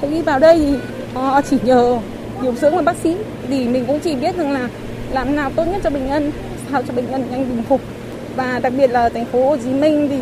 Thế 0.00 0.10
đi 0.10 0.22
vào 0.22 0.38
đây 0.38 0.58
thì 0.58 0.74
họ 1.14 1.42
chỉ 1.42 1.56
nhờ 1.62 1.98
điều 2.42 2.54
dưỡng 2.54 2.76
và 2.76 2.82
bác 2.82 2.96
sĩ 3.02 3.16
thì 3.48 3.68
mình 3.68 3.84
cũng 3.86 4.00
chỉ 4.00 4.14
biết 4.14 4.36
rằng 4.36 4.52
là 4.52 4.68
làm 5.10 5.36
nào 5.36 5.50
tốt 5.56 5.64
nhất 5.64 5.80
cho 5.84 5.90
bệnh 5.90 6.06
nhân 6.06 6.32
sao 6.70 6.82
cho 6.82 6.92
bệnh 6.92 7.10
nhân 7.10 7.26
nhanh 7.30 7.48
bình 7.48 7.62
phục. 7.68 7.80
Và 8.36 8.58
đặc 8.62 8.72
biệt 8.76 8.90
là 8.90 9.08
thành 9.08 9.24
phố 9.24 9.50
Hồ 9.50 9.56
Chí 9.56 9.70
Minh 9.70 10.08
thì 10.10 10.18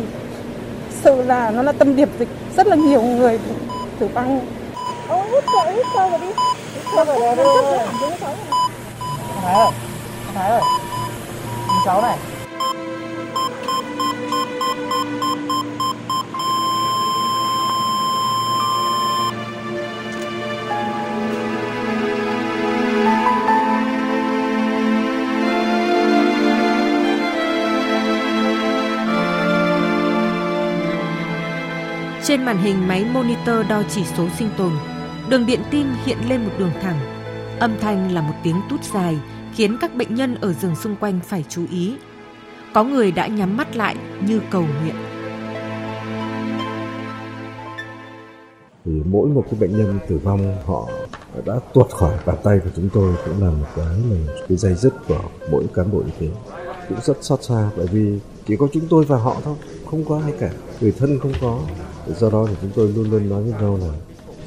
sự 1.05 1.21
là 1.21 1.51
nó 1.51 1.61
là 1.61 1.71
tâm 1.71 1.95
điểm 1.95 2.09
dịch 2.19 2.27
rất 2.57 2.67
là 2.67 2.75
nhiều 2.75 3.01
người 3.01 3.39
tử 3.99 4.07
vong 4.13 4.45
Ông 5.09 5.31
hít 5.31 5.43
thở, 5.47 5.71
hít 5.71 5.85
sâu 5.95 6.09
vào 6.09 6.19
đi. 6.19 6.27
Hít 6.73 6.83
sâu 6.95 7.05
vào 7.05 7.35
đó 7.35 7.35
rồi. 7.35 7.79
Thái 9.41 9.53
ơi, 9.53 9.71
Thái 10.35 10.49
ơi, 10.49 10.61
cháu 11.85 12.01
này. 12.01 12.17
Trên 32.27 32.45
màn 32.45 32.57
hình 32.57 32.87
máy 32.87 33.05
monitor 33.05 33.67
đo 33.69 33.83
chỉ 33.89 34.03
số 34.17 34.27
sinh 34.37 34.49
tồn, 34.57 34.71
đường 35.29 35.45
điện 35.45 35.59
tim 35.71 35.87
hiện 36.05 36.17
lên 36.29 36.43
một 36.43 36.51
đường 36.57 36.71
thẳng. 36.81 36.99
Âm 37.59 37.77
thanh 37.81 38.13
là 38.13 38.21
một 38.21 38.33
tiếng 38.43 38.61
tút 38.69 38.83
dài 38.83 39.17
khiến 39.53 39.77
các 39.81 39.95
bệnh 39.95 40.15
nhân 40.15 40.35
ở 40.41 40.53
giường 40.53 40.75
xung 40.75 40.95
quanh 40.95 41.19
phải 41.23 41.45
chú 41.49 41.65
ý. 41.71 41.95
Có 42.73 42.83
người 42.83 43.11
đã 43.11 43.27
nhắm 43.27 43.57
mắt 43.57 43.75
lại 43.75 43.95
như 44.27 44.41
cầu 44.51 44.65
nguyện. 44.81 44.95
thì 48.85 48.91
mỗi 49.05 49.29
một 49.29 49.45
cái 49.51 49.59
bệnh 49.59 49.77
nhân 49.77 49.99
tử 50.09 50.19
vong 50.23 50.55
họ 50.65 50.89
đã 51.45 51.59
tuột 51.73 51.89
khỏi 51.89 52.17
bàn 52.25 52.37
tay 52.43 52.59
của 52.63 52.69
chúng 52.75 52.89
tôi 52.93 53.13
cũng 53.25 53.43
là 53.43 53.49
một 53.49 53.67
cái 53.75 53.85
là 53.85 54.15
một 54.27 54.33
cái 54.47 54.57
dây 54.57 54.73
dứt 54.73 54.93
của 55.07 55.21
mỗi 55.51 55.63
cán 55.73 55.91
bộ 55.91 55.99
y 56.05 56.11
tế 56.19 56.33
cũng 56.89 56.97
rất 57.03 57.17
xót 57.21 57.43
xa 57.43 57.69
bởi 57.77 57.87
vì 57.87 58.19
chỉ 58.47 58.55
có 58.55 58.67
chúng 58.73 58.87
tôi 58.89 59.05
và 59.05 59.17
họ 59.17 59.37
thôi 59.43 59.55
không 59.85 60.05
có 60.05 60.21
ai 60.23 60.33
cả, 60.39 60.51
người 60.81 60.91
thân 60.91 61.19
không 61.19 61.33
có 61.41 61.59
do 62.19 62.29
đó 62.29 62.45
thì 62.49 62.55
chúng 62.61 62.71
tôi 62.75 62.87
luôn 62.95 63.11
luôn 63.11 63.29
nói 63.29 63.43
với 63.43 63.61
nhau 63.61 63.79
là 63.81 63.93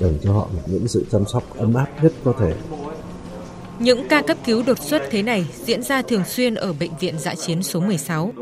dành 0.00 0.18
cho 0.22 0.32
họ 0.32 0.48
những 0.66 0.88
sự 0.88 1.04
chăm 1.12 1.24
sóc 1.26 1.56
ấm 1.56 1.74
áp 1.74 1.86
nhất 2.02 2.12
có 2.24 2.32
thể 2.40 2.54
Những 3.78 4.08
ca 4.08 4.22
cấp 4.22 4.36
cứu 4.44 4.62
đột 4.66 4.78
xuất 4.78 5.02
thế 5.10 5.22
này 5.22 5.46
diễn 5.64 5.82
ra 5.82 6.02
thường 6.02 6.24
xuyên 6.24 6.54
ở 6.54 6.72
bệnh 6.72 6.90
viện 7.00 7.18
dã 7.18 7.34
chiến 7.34 7.62
số 7.62 7.80
16. 7.80 8.32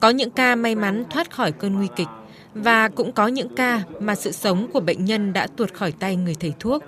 Có 0.00 0.10
những 0.10 0.30
ca 0.30 0.54
may 0.54 0.74
mắn 0.74 1.04
thoát 1.10 1.30
khỏi 1.30 1.52
cơn 1.52 1.74
nguy 1.74 1.88
kịch 1.96 2.08
và 2.54 2.88
cũng 2.88 3.12
có 3.12 3.26
những 3.26 3.54
ca 3.56 3.82
mà 4.00 4.14
sự 4.14 4.32
sống 4.32 4.66
của 4.72 4.80
bệnh 4.80 5.04
nhân 5.04 5.32
đã 5.32 5.46
tuột 5.46 5.72
khỏi 5.72 5.92
tay 5.92 6.16
người 6.16 6.36
thầy 6.40 6.52
thuốc. 6.60 6.82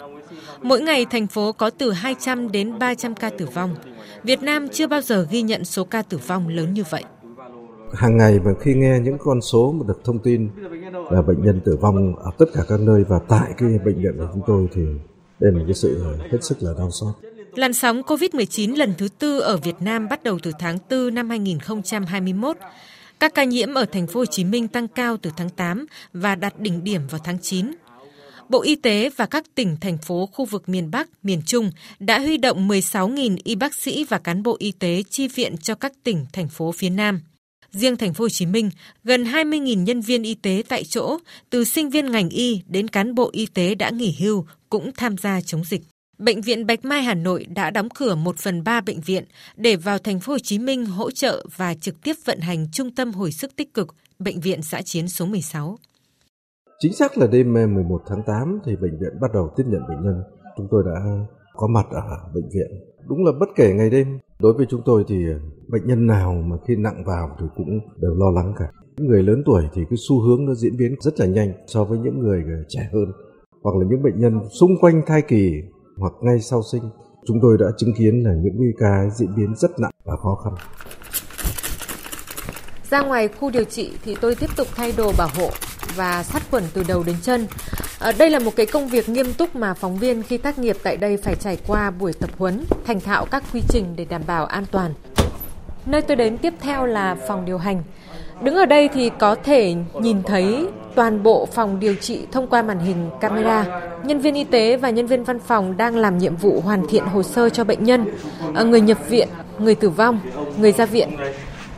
Mỗi 0.63 0.81
ngày 0.81 1.07
thành 1.11 1.27
phố 1.27 1.53
có 1.53 1.71
từ 1.71 1.93
200 1.93 2.53
đến 2.53 2.79
300 2.79 3.15
ca 3.15 3.31
tử 3.31 3.47
vong. 3.55 3.75
Việt 4.23 4.43
Nam 4.43 4.69
chưa 4.69 4.87
bao 4.87 5.01
giờ 5.01 5.27
ghi 5.31 5.43
nhận 5.43 5.65
số 5.65 5.85
ca 5.85 6.03
tử 6.03 6.19
vong 6.27 6.49
lớn 6.49 6.75
như 6.75 6.85
vậy 6.91 7.05
hàng 7.93 8.17
ngày 8.17 8.39
và 8.39 8.51
khi 8.61 8.75
nghe 8.75 9.01
những 9.01 9.19
con 9.19 9.41
số 9.41 9.73
mà 9.73 9.85
được 9.89 10.01
thông 10.05 10.19
tin 10.19 10.49
là 11.11 11.23
bệnh 11.23 11.45
nhân 11.45 11.61
tử 11.65 11.77
vong 11.81 12.17
ở 12.17 12.31
tất 12.39 12.47
cả 12.55 12.63
các 12.69 12.81
nơi 12.81 13.05
và 13.09 13.19
tại 13.29 13.53
cái 13.59 13.69
bệnh 13.85 14.03
viện 14.03 14.15
của 14.19 14.29
chúng 14.33 14.43
tôi 14.47 14.69
thì 14.75 14.83
đây 15.41 15.53
là 15.53 15.59
một 15.59 15.65
cái 15.67 15.75
sự 15.75 16.05
hết 16.31 16.39
sức 16.45 16.63
là 16.63 16.73
đau 16.79 16.91
xót 16.91 17.15
Làn 17.55 17.73
sóng 17.73 18.03
COVID-19 18.03 18.77
lần 18.77 18.95
thứ 18.99 19.09
tư 19.19 19.41
ở 19.41 19.57
Việt 19.57 19.75
Nam 19.81 20.09
bắt 20.09 20.23
đầu 20.23 20.39
từ 20.43 20.53
tháng 20.59 20.79
4 20.91 21.15
năm 21.15 21.29
2021. 21.29 22.57
Các 23.21 23.35
ca 23.35 23.45
nhiễm 23.45 23.75
ở 23.75 23.85
thành 23.85 24.07
phố 24.07 24.21
Hồ 24.21 24.27
Chí 24.27 24.45
Minh 24.45 24.69
tăng 24.69 24.89
cao 24.89 25.17
từ 25.17 25.31
tháng 25.37 25.51
8 25.51 25.87
và 26.13 26.35
đạt 26.35 26.61
đỉnh 26.61 26.85
điểm 26.85 27.03
vào 27.11 27.21
tháng 27.25 27.39
9. 27.39 27.73
Bộ 28.49 28.63
Y 28.63 28.77
tế 28.77 29.11
và 29.17 29.27
các 29.27 29.45
tỉnh, 29.55 29.77
thành 29.81 29.99
phố 29.99 30.29
khu 30.33 30.45
vực 30.45 30.69
miền 30.69 30.91
Bắc, 30.91 31.09
miền 31.23 31.43
Trung 31.47 31.71
đã 31.99 32.19
huy 32.19 32.37
động 32.37 32.69
16.000 32.69 33.37
y 33.45 33.55
bác 33.55 33.75
sĩ 33.75 34.05
và 34.05 34.19
cán 34.19 34.43
bộ 34.43 34.57
y 34.59 34.73
tế 34.73 35.03
chi 35.11 35.29
viện 35.29 35.57
cho 35.57 35.75
các 35.75 35.93
tỉnh, 36.05 36.27
thành 36.33 36.49
phố 36.49 36.73
phía 36.73 36.91
Nam. 36.91 37.21
Riêng 37.73 37.97
thành 37.97 38.15
phố 38.15 38.25
Hồ 38.25 38.29
Chí 38.29 38.47
Minh, 38.47 38.71
gần 39.05 39.25
20.000 39.25 39.83
nhân 39.83 40.01
viên 40.01 40.23
y 40.23 40.35
tế 40.35 40.63
tại 40.69 40.85
chỗ, 40.85 41.19
từ 41.51 41.65
sinh 41.65 41.91
viên 41.91 42.11
ngành 42.11 42.29
y 42.29 42.63
đến 42.69 42.89
cán 42.89 43.15
bộ 43.15 43.31
y 43.33 43.47
tế 43.47 43.75
đã 43.75 43.91
nghỉ 43.91 44.17
hưu 44.21 44.47
cũng 44.71 44.91
tham 44.97 45.17
gia 45.17 45.41
chống 45.41 45.65
dịch. 45.65 45.83
Bệnh 46.19 46.41
viện 46.41 46.67
Bạch 46.67 46.85
Mai 46.85 47.03
Hà 47.03 47.15
Nội 47.15 47.47
đã 47.55 47.71
đóng 47.71 47.89
cửa 47.95 48.15
1 48.15 48.37
phần 48.39 48.65
3 48.65 48.81
bệnh 48.81 49.01
viện 49.01 49.25
để 49.57 49.77
vào 49.77 49.99
thành 49.99 50.21
phố 50.21 50.33
Hồ 50.33 50.39
Chí 50.39 50.59
Minh 50.59 50.87
hỗ 50.87 51.11
trợ 51.11 51.47
và 51.57 51.75
trực 51.75 52.03
tiếp 52.03 52.17
vận 52.25 52.41
hành 52.41 52.67
trung 52.73 52.95
tâm 52.95 53.13
hồi 53.13 53.33
sức 53.33 53.57
tích 53.57 53.75
cực 53.75 53.95
bệnh 54.19 54.41
viện 54.41 54.63
xã 54.63 54.83
chiến 54.83 55.09
số 55.09 55.27
16. 55.27 55.79
Chính 56.79 56.93
xác 56.93 57.19
là 57.19 57.27
đêm 57.27 57.53
11 57.53 58.03
tháng 58.07 58.23
8 58.27 58.61
thì 58.65 58.77
bệnh 58.77 58.99
viện 59.01 59.21
bắt 59.21 59.31
đầu 59.35 59.51
tiếp 59.57 59.65
nhận 59.67 59.81
bệnh 59.89 60.03
nhân. 60.03 60.23
Chúng 60.57 60.67
tôi 60.71 60.83
đã 60.87 61.01
có 61.57 61.67
mặt 61.67 61.87
ở 61.91 62.31
bệnh 62.35 62.49
viện. 62.55 62.67
Đúng 63.09 63.25
là 63.25 63.33
bất 63.41 63.49
kể 63.57 63.73
ngày 63.75 63.91
đêm. 63.91 64.19
Đối 64.39 64.53
với 64.53 64.67
chúng 64.71 64.83
tôi 64.85 65.05
thì 65.09 65.27
ờ, 65.33 65.39
bệnh 65.69 65.87
nhân 65.87 66.07
nào 66.07 66.33
mà 66.47 66.57
khi 66.67 66.77
nặng 66.77 67.05
vào 67.07 67.37
thì 67.41 67.47
cũng 67.57 67.81
đều 67.97 68.15
lo 68.15 68.31
lắng 68.31 68.55
cả. 68.59 68.65
Những 68.97 69.07
người 69.09 69.23
lớn 69.23 69.43
tuổi 69.47 69.63
thì 69.75 69.83
cái 69.91 69.97
xu 70.09 70.21
hướng 70.21 70.47
nó 70.47 70.55
diễn 70.55 70.77
biến 70.77 70.97
rất 71.01 71.21
là 71.21 71.27
nhanh 71.27 71.53
so 71.67 71.85
với 71.85 71.99
những 71.99 72.19
người 72.19 72.43
ờ, 72.47 72.65
trẻ 72.69 72.89
hơn 72.93 73.13
hoặc 73.63 73.77
là 73.77 73.87
những 73.91 74.03
bệnh 74.03 74.21
nhân 74.21 74.41
xung 74.61 74.71
quanh 74.81 75.03
thai 75.07 75.23
kỳ 75.23 75.53
hoặc 75.97 76.13
ngay 76.21 76.41
sau 76.41 76.63
sinh. 76.73 76.83
Chúng 77.27 77.39
tôi 77.43 77.57
đã 77.61 77.67
chứng 77.77 77.95
kiến 77.99 78.23
là 78.25 78.35
những 78.43 78.73
cái 78.79 79.09
diễn 79.11 79.35
biến 79.37 79.55
rất 79.57 79.71
nặng 79.81 79.91
và 80.05 80.17
khó 80.17 80.35
khăn. 80.35 80.55
Ra 82.91 83.03
ngoài 83.03 83.29
khu 83.29 83.51
điều 83.51 83.65
trị 83.65 83.91
thì 84.05 84.17
tôi 84.21 84.35
tiếp 84.35 84.51
tục 84.57 84.67
thay 84.75 84.93
đồ 84.97 85.13
bảo 85.19 85.29
hộ 85.35 85.51
và 85.97 86.23
sát 86.23 86.43
khuẩn 86.51 86.63
từ 86.75 86.83
đầu 86.89 87.03
đến 87.07 87.17
chân. 87.23 87.47
À, 88.01 88.13
đây 88.19 88.31
là 88.31 88.39
một 88.39 88.57
cái 88.57 88.67
công 88.67 88.89
việc 88.89 89.09
nghiêm 89.09 89.33
túc 89.35 89.57
mà 89.57 89.75
phóng 89.75 89.97
viên 89.97 90.23
khi 90.23 90.39
tác 90.39 90.59
nghiệp 90.59 90.77
tại 90.83 90.97
đây 90.97 91.17
phải 91.17 91.35
trải 91.35 91.59
qua 91.67 91.91
buổi 91.91 92.13
tập 92.13 92.31
huấn, 92.39 92.65
thành 92.87 93.01
thạo 93.01 93.25
các 93.25 93.43
quy 93.53 93.63
trình 93.69 93.85
để 93.97 94.07
đảm 94.11 94.23
bảo 94.27 94.47
an 94.47 94.65
toàn. 94.71 94.95
Nơi 95.87 96.03
tôi 96.03 96.17
đến 96.17 96.39
tiếp 96.39 96.55
theo 96.61 96.87
là 96.87 97.17
phòng 97.29 97.45
điều 97.45 97.59
hành. 97.59 97.83
Đứng 98.43 98.55
ở 98.55 98.67
đây 98.67 98.89
thì 98.89 99.11
có 99.19 99.35
thể 99.35 99.75
nhìn 100.01 100.23
thấy 100.23 100.67
toàn 100.95 101.23
bộ 101.23 101.47
phòng 101.47 101.81
điều 101.81 101.95
trị 101.95 102.27
thông 102.33 102.47
qua 102.47 102.63
màn 102.63 102.79
hình 102.79 103.11
camera. 103.21 103.81
Nhân 104.05 104.21
viên 104.21 104.35
y 104.35 104.45
tế 104.45 104.77
và 104.77 104.91
nhân 104.91 105.07
viên 105.07 105.25
văn 105.25 105.39
phòng 105.39 105.77
đang 105.77 105.97
làm 105.97 106.19
nhiệm 106.19 106.37
vụ 106.37 106.61
hoàn 106.61 106.87
thiện 106.89 107.05
hồ 107.05 107.23
sơ 107.23 107.49
cho 107.49 107.65
bệnh 107.65 107.85
nhân, 107.85 108.15
à, 108.55 108.63
người 108.63 108.81
nhập 108.81 108.99
viện, 109.09 109.29
người 109.59 109.75
tử 109.75 109.89
vong, 109.89 110.21
người 110.57 110.73
ra 110.73 110.87
viện. 110.87 111.09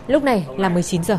Lúc 0.06 0.24
này 0.24 0.46
là 0.56 0.68
19 0.68 1.04
giờ. 1.04 1.18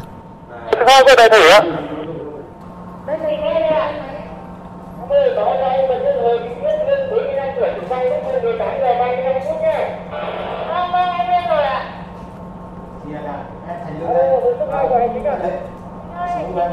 Hai 16.15 16.45
cô 16.47 16.55
đại 16.55 16.69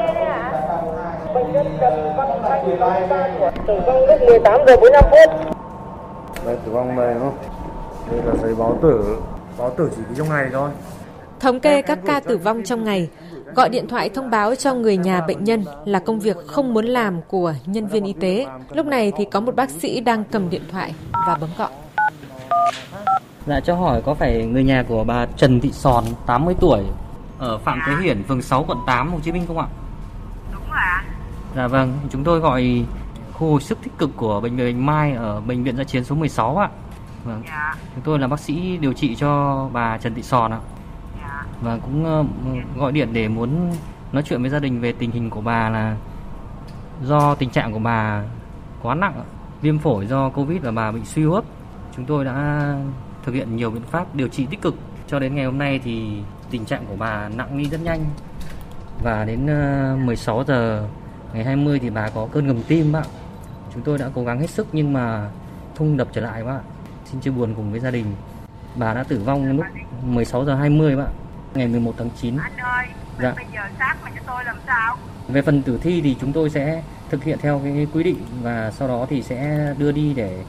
thử 2.65 2.73
ạ. 3.45 3.51
Tử 3.67 3.81
vong 3.87 4.07
lúc 4.07 4.19
18 4.29 4.61
giờ 4.67 4.77
45 4.77 5.05
phút. 5.11 5.31
Đây 6.47 6.57
tử 6.65 6.71
vong 6.73 6.97
đây 6.97 7.15
đúng 7.15 7.23
không? 7.23 7.39
Đây 8.11 8.21
là 8.27 8.33
giấy 8.43 8.55
báo 8.59 8.77
tử. 8.83 9.19
Báo 9.59 9.71
tử 9.71 9.91
chỉ 9.97 10.03
trong 10.19 10.29
ngày 10.29 10.47
thôi. 10.53 10.71
Thống 11.41 11.61
kê 11.61 11.83
các 11.83 11.99
ca 12.07 12.21
tử 12.21 12.37
vong 12.37 12.63
trong 12.65 12.85
ngày, 12.85 13.09
gọi 13.55 13.69
điện 13.69 13.89
thoại 13.89 14.09
thông 14.09 14.31
báo 14.31 14.55
cho 14.55 14.75
người 14.75 14.97
nhà 14.97 15.21
bệnh 15.29 15.45
nhân 15.45 15.65
là 15.85 15.99
công 15.99 16.21
việc 16.21 16.37
không 16.47 16.75
muốn 16.75 16.85
làm 16.85 17.21
của 17.29 17.55
nhân 17.67 17.87
viên 17.87 18.05
y 18.05 18.13
tế. 18.13 18.47
Lúc 18.71 18.87
này 18.87 19.13
thì 19.17 19.25
có 19.25 19.41
một 19.41 19.57
bác 19.57 19.71
sĩ 19.71 20.01
đang 20.01 20.25
cầm 20.25 20.51
điện 20.51 20.63
thoại 20.73 20.95
và 21.27 21.37
bấm 21.41 21.51
gọi. 21.59 21.71
Dạ 23.47 23.61
cho 23.61 23.75
hỏi 23.75 24.03
có 24.05 24.15
phải 24.15 24.47
người 24.47 24.65
nhà 24.65 24.85
của 24.89 25.05
bà 25.05 25.27
Trần 25.27 25.61
Thị 25.61 25.71
Sòn 25.73 26.05
80 26.27 26.55
tuổi 26.61 26.85
ở 27.39 27.59
Phạm 27.59 27.81
Thế 27.87 27.93
Hiển, 28.03 28.23
phường 28.23 28.43
6, 28.43 28.65
quận 28.69 28.79
8, 28.87 29.13
Hồ 29.13 29.19
Chí 29.23 29.33
Minh 29.33 29.45
không 29.47 29.59
ạ? 29.59 29.67
Đúng 30.53 30.63
rồi 30.71 30.79
ạ. 30.79 31.05
Dạ 31.57 31.67
vâng, 31.67 31.99
chúng 32.11 32.25
tôi 32.25 32.41
gọi 32.41 32.85
khu 33.33 33.51
hồi 33.51 33.61
sức 33.61 33.79
tích 33.83 33.93
cực 33.99 34.11
của 34.17 34.41
bệnh 34.41 34.57
viện 34.57 34.87
Mai 34.87 35.13
ở 35.13 35.41
bệnh 35.41 35.65
viện 35.65 35.77
Giã 35.77 35.85
chiến 35.85 36.05
số 36.05 36.15
16 36.15 36.57
ạ. 36.57 36.69
Vâng. 37.25 37.43
Dạ. 37.49 37.75
Chúng 37.95 38.05
tôi 38.05 38.19
là 38.19 38.27
bác 38.27 38.41
sĩ 38.41 38.77
điều 38.77 38.93
trị 38.93 39.15
cho 39.15 39.69
bà 39.73 39.99
Trần 39.99 40.15
Thị 40.15 40.23
Sòn 40.23 40.51
ạ. 40.51 40.59
Và 41.63 41.79
cũng 41.83 42.05
ờ, 42.05 42.25
gọi 42.77 42.93
điện 42.93 43.09
để 43.13 43.29
muốn 43.29 43.73
nói 44.13 44.23
chuyện 44.23 44.41
với 44.41 44.51
gia 44.51 44.59
đình 44.59 44.81
về 44.81 44.93
tình 44.93 45.11
hình 45.11 45.31
của 45.31 45.41
bà 45.41 45.71
là 45.71 45.97
do 47.05 47.35
tình 47.35 47.51
trạng 47.51 47.73
của 47.73 47.79
bà 47.79 48.23
quá 48.83 48.95
nặng, 48.95 49.23
viêm 49.63 49.79
phổi 49.79 50.07
do 50.07 50.29
Covid 50.29 50.63
và 50.63 50.71
bà 50.71 50.93
bị 50.93 51.01
suy 51.05 51.25
hô 51.25 51.35
hấp. 51.35 51.45
Chúng 51.97 52.05
tôi 52.05 52.25
đã 52.25 52.75
thực 53.25 53.33
hiện 53.33 53.57
nhiều 53.57 53.71
biện 53.71 53.83
pháp 53.83 54.15
điều 54.15 54.29
trị 54.29 54.47
tích 54.51 54.63
cực 54.63 54.75
cho 55.07 55.19
đến 55.19 55.35
ngày 55.35 55.45
hôm 55.45 55.59
nay 55.59 55.81
thì 55.85 56.23
tình 56.51 56.65
trạng 56.65 56.85
của 56.89 56.97
bà 56.99 57.29
nặng 57.29 57.59
đi 57.59 57.69
rất 57.69 57.81
nhanh 57.83 58.05
và 59.03 59.25
đến 59.25 59.47
ờ, 59.47 59.97
16 60.05 60.45
giờ 60.47 60.89
ngày 61.33 61.45
20 61.45 61.79
thì 61.79 61.91
bà 61.91 62.09
có 62.09 62.29
cơn 62.33 62.47
ngừng 62.47 62.63
tim 62.69 62.97
ạ. 62.97 63.03
Chúng 63.75 63.83
tôi 63.83 63.99
đã 63.99 64.11
cố 64.15 64.25
gắng 64.25 64.41
hết 64.41 64.51
sức 64.51 64.67
nhưng 64.73 64.93
mà 64.93 65.31
thung 65.75 65.97
đập 65.97 66.09
trở 66.13 66.21
lại 66.21 66.45
bác 66.45 66.53
ạ. 66.53 66.61
Xin 67.05 67.21
chia 67.21 67.31
buồn 67.31 67.55
cùng 67.57 67.71
với 67.71 67.81
gia 67.81 67.91
đình. 67.91 68.07
Bà 68.77 68.95
đã 68.95 69.05
tử 69.05 69.23
vong 69.25 69.57
lúc 69.57 69.67
16 70.03 70.45
giờ 70.45 70.55
20 70.55 70.97
bác 70.97 71.05
ạ. 71.05 71.13
Ngày 71.55 71.69
11 71.69 71.95
tháng 71.99 72.11
9. 72.21 72.37
Anh 72.43 72.57
ơi, 72.57 72.87
Dạ. 73.23 73.33
bây 73.37 73.45
giờ 73.55 73.61
xác 73.79 73.95
mà 74.05 74.11
cho 74.15 74.21
tôi 74.27 74.45
làm 74.45 74.57
sao? 74.67 74.97
Về 75.29 75.43
phần 75.43 75.63
tử 75.63 75.79
thi 75.83 76.01
thì 76.05 76.17
chúng 76.21 76.33
tôi 76.33 76.51
sẽ 76.51 76.83
thực 77.11 77.25
hiện 77.25 77.39
theo 77.43 77.61
cái 77.65 77.87
quy 77.95 78.03
định 78.03 78.25
và 78.43 78.71
sau 78.71 78.89
đó 78.89 79.07
thì 79.11 79.23
sẽ 79.23 79.69
đưa 79.79 79.93
đi 79.93 80.15
để 80.15 80.45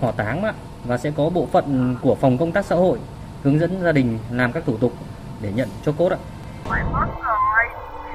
hỏa 0.00 0.12
táng 0.12 0.42
ạ. 0.42 0.52
Và 0.84 0.98
sẽ 0.98 1.10
có 1.10 1.30
bộ 1.30 1.48
phận 1.52 1.96
của 2.02 2.14
phòng 2.14 2.38
công 2.38 2.52
tác 2.52 2.64
xã 2.64 2.76
hội 2.76 2.98
hướng 3.42 3.58
dẫn 3.58 3.80
gia 3.82 3.92
đình 3.92 4.18
làm 4.30 4.52
các 4.52 4.62
thủ 4.66 4.76
tục 4.76 4.92
để 5.40 5.52
nhận 5.52 5.68
cho 5.84 5.92
cốt 5.92 6.12
ạ. 6.12 6.18
Phải 6.64 6.84
mất 6.92 7.06
rồi. 7.24 7.64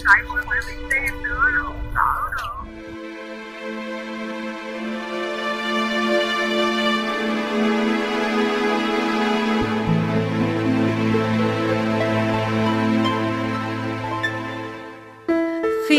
Tại 0.06 0.20
tôi 0.28 0.42
phải 0.48 0.58
bị 0.68 0.84
tim 0.92 1.24
nữa 1.24 1.44
là 1.56 1.62
không 1.64 1.78
thở 1.96 2.30
được. 2.32 2.59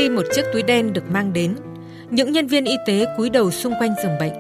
Khi 0.00 0.08
một 0.08 0.22
chiếc 0.32 0.42
túi 0.52 0.62
đen 0.62 0.92
được 0.92 1.02
mang 1.10 1.32
đến, 1.32 1.54
những 2.10 2.32
nhân 2.32 2.46
viên 2.46 2.64
y 2.64 2.76
tế 2.86 3.04
cúi 3.16 3.30
đầu 3.30 3.50
xung 3.50 3.72
quanh 3.80 3.90
giường 4.02 4.12
bệnh, 4.20 4.32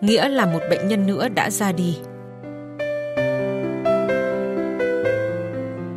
nghĩa 0.00 0.28
là 0.28 0.46
một 0.46 0.58
bệnh 0.70 0.88
nhân 0.88 1.06
nữa 1.06 1.28
đã 1.28 1.50
ra 1.50 1.72
đi. 1.72 1.98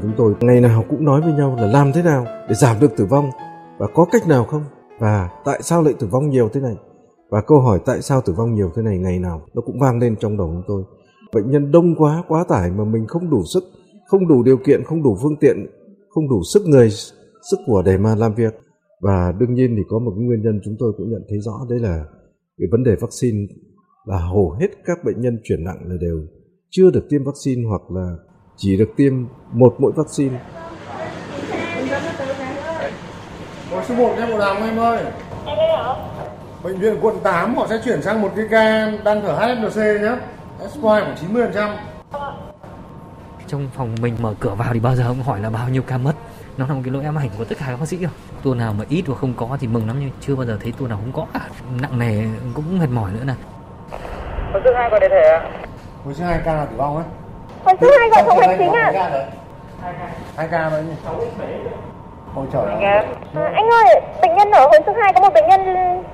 Chúng 0.01 0.11
tôi 0.17 0.33
ngày 0.39 0.61
nào 0.61 0.85
cũng 0.89 1.05
nói 1.05 1.21
với 1.21 1.33
nhau 1.33 1.57
là 1.61 1.67
làm 1.67 1.91
thế 1.93 2.03
nào 2.03 2.25
để 2.49 2.55
giảm 2.55 2.79
được 2.79 2.97
tử 2.97 3.05
vong 3.05 3.29
và 3.77 3.87
có 3.95 4.05
cách 4.11 4.27
nào 4.27 4.43
không? 4.43 4.63
Và 4.99 5.29
tại 5.45 5.59
sao 5.61 5.83
lại 5.83 5.93
tử 5.99 6.07
vong 6.07 6.29
nhiều 6.29 6.49
thế 6.53 6.61
này? 6.61 6.75
Và 7.29 7.41
câu 7.41 7.59
hỏi 7.59 7.79
tại 7.85 8.01
sao 8.01 8.21
tử 8.21 8.33
vong 8.33 8.55
nhiều 8.55 8.71
thế 8.75 8.81
này 8.81 8.97
ngày 8.97 9.19
nào 9.19 9.41
nó 9.53 9.61
cũng 9.65 9.79
vang 9.79 9.99
lên 9.99 10.15
trong 10.19 10.37
đầu 10.37 10.47
chúng 10.47 10.63
tôi. 10.67 10.83
Bệnh 11.33 11.51
nhân 11.51 11.71
đông 11.71 11.95
quá 11.95 12.23
quá 12.27 12.45
tải 12.49 12.71
mà 12.71 12.83
mình 12.83 13.07
không 13.07 13.29
đủ 13.29 13.43
sức 13.53 13.63
không 14.07 14.27
đủ 14.27 14.43
điều 14.43 14.57
kiện 14.57 14.83
không 14.83 15.03
đủ 15.03 15.17
phương 15.23 15.35
tiện 15.35 15.65
không 16.09 16.29
đủ 16.29 16.43
sức 16.53 16.61
người 16.65 16.89
sức 17.51 17.59
của 17.65 17.81
để 17.85 17.97
mà 17.97 18.15
làm 18.15 18.33
việc 18.33 18.64
và 19.05 19.33
đương 19.39 19.53
nhiên 19.53 19.75
thì 19.77 19.83
có 19.89 19.99
một 19.99 20.11
cái 20.15 20.25
nguyên 20.25 20.41
nhân 20.41 20.59
chúng 20.65 20.75
tôi 20.79 20.93
cũng 20.97 21.09
nhận 21.11 21.21
thấy 21.29 21.39
rõ 21.39 21.53
đấy 21.69 21.79
là 21.79 22.03
cái 22.57 22.67
vấn 22.71 22.83
đề 22.83 22.95
vaccine 23.01 23.47
là 24.05 24.17
hầu 24.17 24.51
hết 24.51 24.67
các 24.85 24.97
bệnh 25.05 25.21
nhân 25.21 25.39
chuyển 25.43 25.63
nặng 25.63 25.77
là 25.85 25.95
đều 26.01 26.17
chưa 26.69 26.91
được 26.91 27.05
tiêm 27.09 27.23
vaccine 27.23 27.61
hoặc 27.69 27.81
là 27.95 28.15
chỉ 28.57 28.77
được 28.77 28.89
tiêm 28.97 29.13
một 29.53 29.75
mũi 29.79 29.91
vaccine 29.95 30.39
Có 33.71 33.83
số 33.87 33.95
1 33.95 34.15
nghe 34.17 34.31
bộ 34.31 34.39
đàm 34.39 34.57
em 34.57 34.79
ơi. 34.79 35.05
Bệnh 36.63 36.79
viện 36.79 36.97
quận 37.01 37.15
8 37.23 37.55
họ 37.55 37.67
sẽ 37.69 37.81
chuyển 37.85 38.01
sang 38.01 38.21
một 38.21 38.29
cái 38.35 38.45
ca 38.51 38.91
đang 39.05 39.21
thở 39.21 39.37
HFNC 39.39 40.01
nhé. 40.01 40.17
S2 40.59 40.81
khoảng 40.81 41.15
90%. 41.33 41.77
Trong 43.47 43.69
phòng 43.73 43.95
mình 44.01 44.15
mở 44.21 44.35
cửa 44.39 44.55
vào 44.55 44.73
thì 44.73 44.79
bao 44.79 44.95
giờ 44.95 45.05
cũng 45.07 45.23
hỏi 45.23 45.39
là 45.39 45.49
bao 45.49 45.69
nhiêu 45.69 45.81
ca 45.87 45.97
mất. 45.97 46.13
Nó 46.57 46.65
là 46.67 46.73
một 46.73 46.81
cái 46.83 46.93
lỗi 46.93 47.03
ám 47.03 47.17
ảnh 47.17 47.29
của 47.37 47.45
tất 47.45 47.55
cả 47.59 47.65
các 47.69 47.79
bác 47.79 47.85
sĩ 47.85 47.97
rồi. 47.97 48.11
Tour 48.43 48.57
nào 48.57 48.73
mà 48.73 48.85
ít 48.89 49.03
và 49.07 49.15
không 49.15 49.33
có 49.37 49.57
thì 49.59 49.67
mừng 49.67 49.87
lắm 49.87 49.95
nhưng 49.99 50.09
chưa 50.21 50.35
bao 50.35 50.45
giờ 50.45 50.57
thấy 50.63 50.73
tour 50.79 50.89
nào 50.89 50.99
không 51.03 51.11
có. 51.13 51.25
cả. 51.33 51.45
Nặng 51.81 51.99
nề 51.99 52.23
cũng 52.53 52.79
mệt 52.79 52.89
mỏi 52.89 53.11
nữa 53.11 53.23
này. 53.25 53.35
Hồi 54.53 54.61
sức 54.63 54.71
hai 54.75 54.89
gọi 54.89 54.99
điện 54.99 55.11
thể 55.11 55.29
ạ. 55.29 55.41
Hồi 56.05 56.13
sức 56.13 56.23
2 56.23 56.39
ca 56.45 56.53
là 56.53 56.65
tử 56.65 56.75
vong 56.77 56.95
ấy. 56.95 57.05
Hồi 57.65 57.75
sức 57.81 57.91
hai 57.99 58.09
gọi 58.09 58.23
phòng 58.23 58.39
hành 58.39 58.57
chính 58.57 58.71
ạ. 58.71 58.91
2 60.35 60.47
ca 60.51 60.69
thôi 60.69 60.83
nhỉ. 60.83 60.95
Ôi 62.35 62.45
trời 62.53 62.65
ơi. 62.65 62.83
À, 62.83 63.03
anh 63.53 63.69
ơi, 63.69 64.01
bệnh 64.21 64.35
nhân 64.35 64.51
ở 64.51 64.61
hồi 64.67 64.79
sức 64.85 64.93
2 65.01 65.13
có 65.13 65.21
một 65.21 65.33
bệnh 65.33 65.47
nhân 65.47 65.61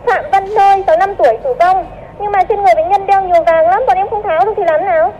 Phạm 0.05 0.25
Văn 0.31 0.43
Nơi, 0.55 0.83
65 0.88 1.15
tuổi, 1.15 1.38
tử 1.43 1.53
vong. 1.60 1.86
Nhưng 2.19 2.31
mà 2.31 2.43
trên 2.43 2.63
người 2.63 2.75
bệnh 2.75 2.89
nhân 2.89 3.05
đeo 3.05 3.21
nhiều 3.21 3.43
vàng 3.43 3.69
lắm, 3.69 3.81
bọn 3.88 3.98
em 3.98 4.07
không 4.10 4.24
tháo 4.24 4.45
được 4.45 4.53
thì 4.57 4.63
làm 4.63 4.79
thế 4.79 4.86
nào? 4.86 5.13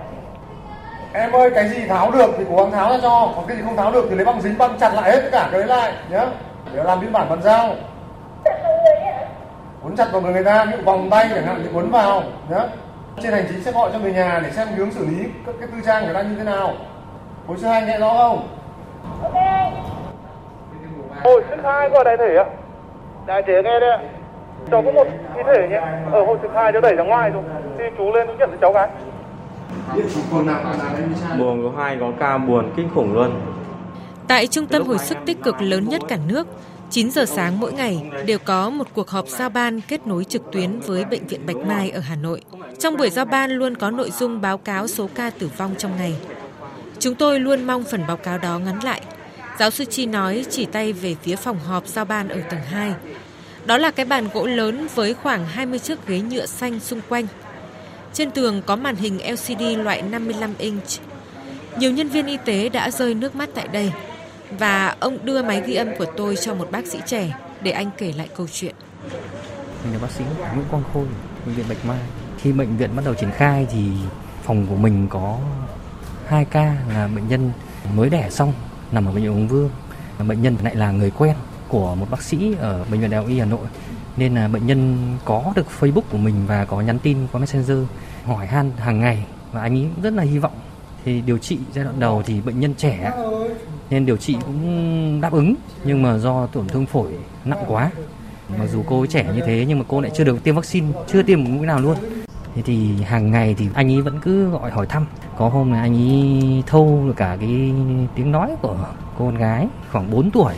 Em 1.14 1.32
ơi, 1.32 1.52
cái 1.56 1.70
gì 1.70 1.88
tháo 1.88 2.12
được 2.12 2.30
thì 2.38 2.46
cố 2.50 2.56
gắng 2.56 2.72
tháo 2.72 2.90
ra 2.90 2.98
cho. 3.02 3.32
Còn 3.36 3.46
cái 3.48 3.58
gì 3.58 3.64
không 3.66 3.76
tháo 3.76 3.92
được 3.92 4.06
thì 4.10 4.16
lấy 4.16 4.26
băng 4.26 4.42
dính 4.42 4.58
băng 4.58 4.80
chặt 4.80 4.94
lại 4.94 5.12
hết 5.12 5.22
tất 5.22 5.30
cả 5.32 5.50
cái 5.52 5.60
đấy 5.60 5.68
lại 5.68 5.94
nhá. 6.10 6.26
Để 6.74 6.84
làm 6.84 7.00
biên 7.00 7.12
bản 7.12 7.30
bàn 7.30 7.42
giao. 7.42 7.76
Quấn 9.84 9.96
chặt 9.96 10.06
vào 10.12 10.22
người 10.22 10.34
người 10.34 10.44
ta, 10.44 10.66
ví 10.66 10.72
dụ 10.78 10.84
vòng 10.84 11.10
tay 11.10 11.28
chẳng 11.36 11.46
hạn 11.46 11.62
thì 11.64 11.70
quấn 11.74 11.92
vào 11.92 12.24
nhá. 12.50 12.60
Trên 13.24 13.34
hành 13.34 13.46
chính 13.50 13.64
sẽ 13.64 13.72
gọi 13.72 13.90
cho 13.94 14.00
người 14.00 14.14
nhà 14.14 14.40
để 14.44 14.52
xem 14.52 14.68
hướng 14.68 14.92
xử 14.92 15.06
lý 15.06 15.26
các 15.46 15.56
cái 15.60 15.68
tư 15.72 15.78
trang 15.86 16.06
người 16.06 16.14
ta 16.14 16.22
như 16.22 16.36
thế 16.38 16.44
nào. 16.44 16.74
Hồi 17.48 17.58
xưa 17.58 17.68
hai 17.68 17.82
nghe 17.82 18.00
rõ 18.00 18.14
không? 18.18 18.48
Ok. 19.24 19.44
Hồi 21.24 21.44
xưa 21.50 21.56
hai 21.64 21.90
gọi 21.90 22.04
đại 22.04 22.18
thể 22.18 22.36
ạ. 22.38 22.46
Đại 23.26 23.42
thể 23.48 23.54
nghe 23.54 23.80
đây 23.80 23.90
ạ. 23.90 24.00
Cháu 24.72 24.82
có 24.86 24.92
một 24.92 25.08
thi 25.36 25.42
thể 25.48 25.68
nhé, 25.70 25.82
ở 26.12 26.26
hồi 26.26 26.38
xưa 26.42 26.48
hai 26.56 26.72
cháu 26.72 26.82
đẩy 26.82 26.96
ra 26.96 27.04
ngoài 27.04 27.30
rồi. 27.30 27.44
Thì 27.78 27.84
chú 27.98 28.12
lên 28.12 28.38
nhận 28.38 28.58
cháu 28.62 28.74
cái 28.74 28.88
buồn 31.38 31.62
số 31.64 31.74
hai 31.78 31.98
có 32.00 32.12
ca 32.20 32.38
buồn 32.38 32.74
kinh 32.78 32.90
khủng 32.96 33.14
luôn. 33.14 33.32
Tại 34.28 34.48
trung 34.48 34.68
tâm 34.68 34.88
hồi 34.88 34.98
sức 34.98 35.18
tích 35.26 35.44
cực 35.44 35.62
lớn 35.62 35.90
nhất 35.90 36.02
cả 36.08 36.18
nước, 36.28 36.48
9 36.90 37.12
giờ 37.12 37.26
sáng 37.26 37.60
mỗi 37.60 37.74
ngày 37.74 38.12
đều 38.26 38.40
có 38.40 38.70
một 38.70 38.88
cuộc 38.94 39.10
họp 39.10 39.28
giao 39.28 39.50
ban 39.50 39.82
kết 39.82 40.08
nối 40.08 40.24
trực 40.24 40.52
tuyến 40.52 40.80
với 40.80 41.06
Bệnh 41.06 41.28
viện 41.28 41.46
Bạch 41.46 41.58
Mai 41.58 41.90
ở 41.90 42.00
Hà 42.00 42.16
Nội. 42.16 42.42
Trong 42.80 42.98
buổi 42.98 43.10
giao 43.10 43.26
ban 43.26 43.52
luôn 43.52 43.78
có 43.78 43.92
nội 43.92 44.12
dung 44.12 44.42
báo 44.42 44.58
cáo 44.58 44.88
số 44.88 45.10
ca 45.16 45.30
tử 45.30 45.50
vong 45.58 45.76
trong 45.78 45.98
ngày. 45.98 46.16
Chúng 47.00 47.16
tôi 47.16 47.40
luôn 47.40 47.64
mong 47.64 47.84
phần 47.84 48.04
báo 48.08 48.18
cáo 48.18 48.38
đó 48.38 48.60
ngắn 48.60 48.84
lại. 48.84 49.02
Giáo 49.60 49.70
sư 49.70 49.86
Chi 49.86 50.06
nói 50.06 50.46
chỉ 50.50 50.66
tay 50.66 50.94
về 50.94 51.16
phía 51.22 51.36
phòng 51.36 51.60
họp 51.60 51.88
giao 51.88 52.06
ban 52.06 52.28
ở 52.30 52.40
tầng 52.50 52.62
2. 52.72 52.94
Đó 53.66 53.78
là 53.78 53.92
cái 53.92 54.06
bàn 54.06 54.28
gỗ 54.34 54.46
lớn 54.46 54.88
với 54.96 55.14
khoảng 55.14 55.46
20 55.46 55.80
chiếc 55.80 56.08
ghế 56.08 56.20
nhựa 56.20 56.46
xanh 56.46 56.80
xung 56.80 57.02
quanh. 57.10 57.28
Trên 58.14 58.32
tường 58.32 58.62
có 58.66 58.76
màn 58.76 58.96
hình 58.96 59.20
LCD 59.32 59.62
loại 59.78 60.02
55 60.02 60.54
inch. 60.58 60.84
Nhiều 61.78 61.92
nhân 61.92 62.08
viên 62.08 62.28
y 62.28 62.38
tế 62.46 62.70
đã 62.70 62.92
rơi 62.92 63.14
nước 63.14 63.36
mắt 63.36 63.50
tại 63.56 63.68
đây 63.68 63.92
và 64.60 64.96
ông 65.00 65.18
đưa 65.24 65.44
máy 65.44 65.62
ghi 65.66 65.76
âm 65.76 65.88
của 65.98 66.06
tôi 66.18 66.36
cho 66.36 66.56
một 66.56 66.68
bác 66.72 66.88
sĩ 66.88 67.00
trẻ 67.06 67.34
để 67.62 67.72
anh 67.72 67.90
kể 67.98 68.14
lại 68.18 68.30
câu 68.36 68.48
chuyện. 68.52 68.76
Mình 69.84 69.94
là 69.94 70.00
bác 70.02 70.12
sĩ 70.12 70.24
Nguyễn 70.54 70.66
Quang 70.72 70.84
Khôi, 70.94 71.06
bệnh 71.46 71.56
viện 71.56 71.66
Bạch 71.70 71.86
Mai. 71.86 72.00
Khi 72.38 72.52
bệnh 72.52 72.78
viện 72.78 72.90
bắt 72.96 73.06
đầu 73.06 73.14
triển 73.14 73.32
khai 73.32 73.68
thì 73.72 73.84
phòng 74.44 74.66
của 74.70 74.76
mình 74.76 75.08
có 75.10 75.38
hai 76.28 76.46
ca 76.46 76.76
là 76.94 77.08
bệnh 77.16 77.28
nhân 77.28 77.52
mới 77.96 78.10
đẻ 78.10 78.30
xong 78.30 78.54
nằm 78.92 79.06
ở 79.06 79.12
bệnh 79.12 79.24
viện 79.24 79.34
Hùng 79.34 79.48
Vương. 79.48 79.70
Bệnh 80.28 80.42
nhân 80.42 80.56
lại 80.64 80.76
là 80.76 80.92
người 80.92 81.12
quen 81.18 81.36
của 81.72 81.96
một 81.96 82.08
bác 82.12 82.22
sĩ 82.22 82.56
ở 82.60 82.84
bệnh 82.92 83.02
viện 83.02 83.10
Đại 83.10 83.20
học 83.20 83.30
Y 83.30 83.40
Hà 83.40 83.46
Nội. 83.46 83.68
Nên 84.18 84.36
là 84.36 84.48
bệnh 84.48 84.68
nhân 84.68 84.98
có 85.26 85.54
được 85.56 85.66
Facebook 85.80 86.02
của 86.12 86.18
mình 86.18 86.36
và 86.48 86.66
có 86.66 86.82
nhắn 86.82 87.00
tin 87.00 87.18
qua 87.32 87.40
Messenger 87.40 87.78
hỏi 88.26 88.48
han 88.48 88.72
hàng 88.78 89.00
ngày. 89.00 89.26
Và 89.52 89.62
anh 89.62 89.78
ấy 89.78 89.88
rất 90.04 90.14
là 90.14 90.24
hy 90.24 90.38
vọng. 90.40 90.54
Thì 91.06 91.22
điều 91.22 91.38
trị 91.38 91.58
giai 91.74 91.84
đoạn 91.84 92.00
đầu 92.00 92.24
thì 92.26 92.42
bệnh 92.42 92.60
nhân 92.60 92.74
trẻ 92.78 93.12
nên 93.90 94.06
điều 94.06 94.18
trị 94.18 94.38
cũng 94.46 95.22
đáp 95.22 95.34
ứng. 95.34 95.56
Nhưng 95.84 96.02
mà 96.02 96.18
do 96.18 96.46
tổn 96.46 96.68
thương 96.68 96.86
phổi 96.86 97.12
nặng 97.46 97.64
quá. 97.68 97.92
Mặc 98.60 98.66
dù 98.72 98.84
cô 98.88 99.00
ấy 99.00 99.08
trẻ 99.08 99.32
như 99.36 99.42
thế 99.46 99.66
nhưng 99.68 99.80
mà 99.80 99.86
cô 99.88 100.02
lại 100.02 100.12
chưa 100.16 100.24
được 100.24 100.44
tiêm 100.44 100.56
vaccine, 100.56 100.88
chưa 101.08 101.24
tiêm 101.24 101.44
một 101.44 101.50
mũi 101.50 101.66
nào 101.66 101.80
luôn. 101.80 101.98
Thế 102.56 102.62
thì 102.62 103.04
hàng 103.04 103.32
ngày 103.32 103.56
thì 103.58 103.68
anh 103.74 103.92
ấy 103.92 104.02
vẫn 104.02 104.20
cứ 104.20 104.50
gọi 104.50 104.72
hỏi 104.72 104.86
thăm. 104.88 105.06
Có 105.38 105.50
hôm 105.50 105.72
là 105.72 105.82
anh 105.82 105.96
ấy 105.96 106.64
thâu 106.68 107.04
được 107.08 107.14
cả 107.18 107.38
cái 107.40 107.74
tiếng 108.16 108.32
nói 108.32 108.56
của 108.62 108.78
cô 109.18 109.26
con 109.26 109.38
gái, 109.38 109.68
khoảng 109.92 110.12
4 110.12 110.32
tuổi 110.32 110.54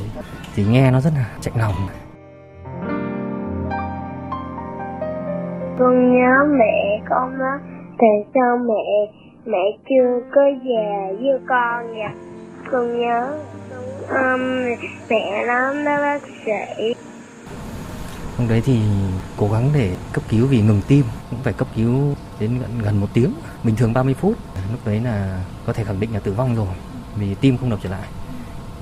thì 0.56 0.64
nghe 0.64 0.92
nó 0.92 1.02
rất 1.02 1.14
là 1.16 1.26
chạnh 1.42 1.54
lòng. 1.58 1.74
Con 5.80 6.14
nhớ 6.14 6.58
mẹ 6.60 7.02
con 7.10 7.40
á 7.40 7.60
tại 7.98 8.26
sao 8.34 8.58
mẹ 8.58 9.12
mẹ 9.46 9.78
chưa 9.90 10.20
có 10.36 10.42
già 10.64 11.14
với 11.20 11.40
con 11.50 11.98
nha. 11.98 12.14
Con 12.72 13.02
nhớ 13.02 13.40
um, 14.10 14.42
mẹ 15.10 15.46
lắm 15.46 15.86
đó 15.86 15.98
bác 15.98 16.22
sĩ. 16.46 16.94
Lúc 18.40 18.50
đấy 18.50 18.62
thì 18.66 18.80
cố 19.38 19.48
gắng 19.54 19.70
để 19.74 19.96
cấp 20.14 20.24
cứu 20.30 20.48
vì 20.48 20.62
ngừng 20.62 20.82
tim 20.88 21.06
cũng 21.30 21.40
phải 21.44 21.54
cấp 21.54 21.68
cứu 21.76 22.16
đến 22.40 22.60
gần 22.60 22.72
gần 22.84 23.00
một 23.00 23.08
tiếng 23.14 23.34
bình 23.64 23.76
thường 23.76 23.94
30 23.94 24.14
phút. 24.14 24.36
Lúc 24.72 24.80
đấy 24.86 25.00
là 25.00 25.40
có 25.66 25.74
thể 25.74 25.84
khẳng 25.84 26.00
định 26.00 26.14
là 26.14 26.20
tử 26.20 26.34
vong 26.34 26.56
rồi 26.56 26.68
vì 27.16 27.36
tim 27.36 27.58
không 27.58 27.70
đập 27.70 27.80
trở 27.84 27.90
lại 27.90 28.08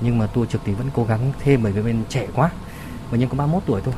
nhưng 0.02 0.18
mà 0.18 0.26
tua 0.26 0.46
trực 0.46 0.60
thì 0.64 0.72
vẫn 0.72 0.86
cố 0.94 1.04
gắng 1.04 1.32
thêm 1.40 1.62
bởi 1.62 1.72
vì 1.72 1.82
bên 1.82 2.04
trẻ 2.08 2.26
quá. 2.34 2.50
Bệnh 3.10 3.20
nhân 3.20 3.28
có 3.28 3.36
31 3.36 3.62
tuổi 3.66 3.80
thôi. 3.84 3.94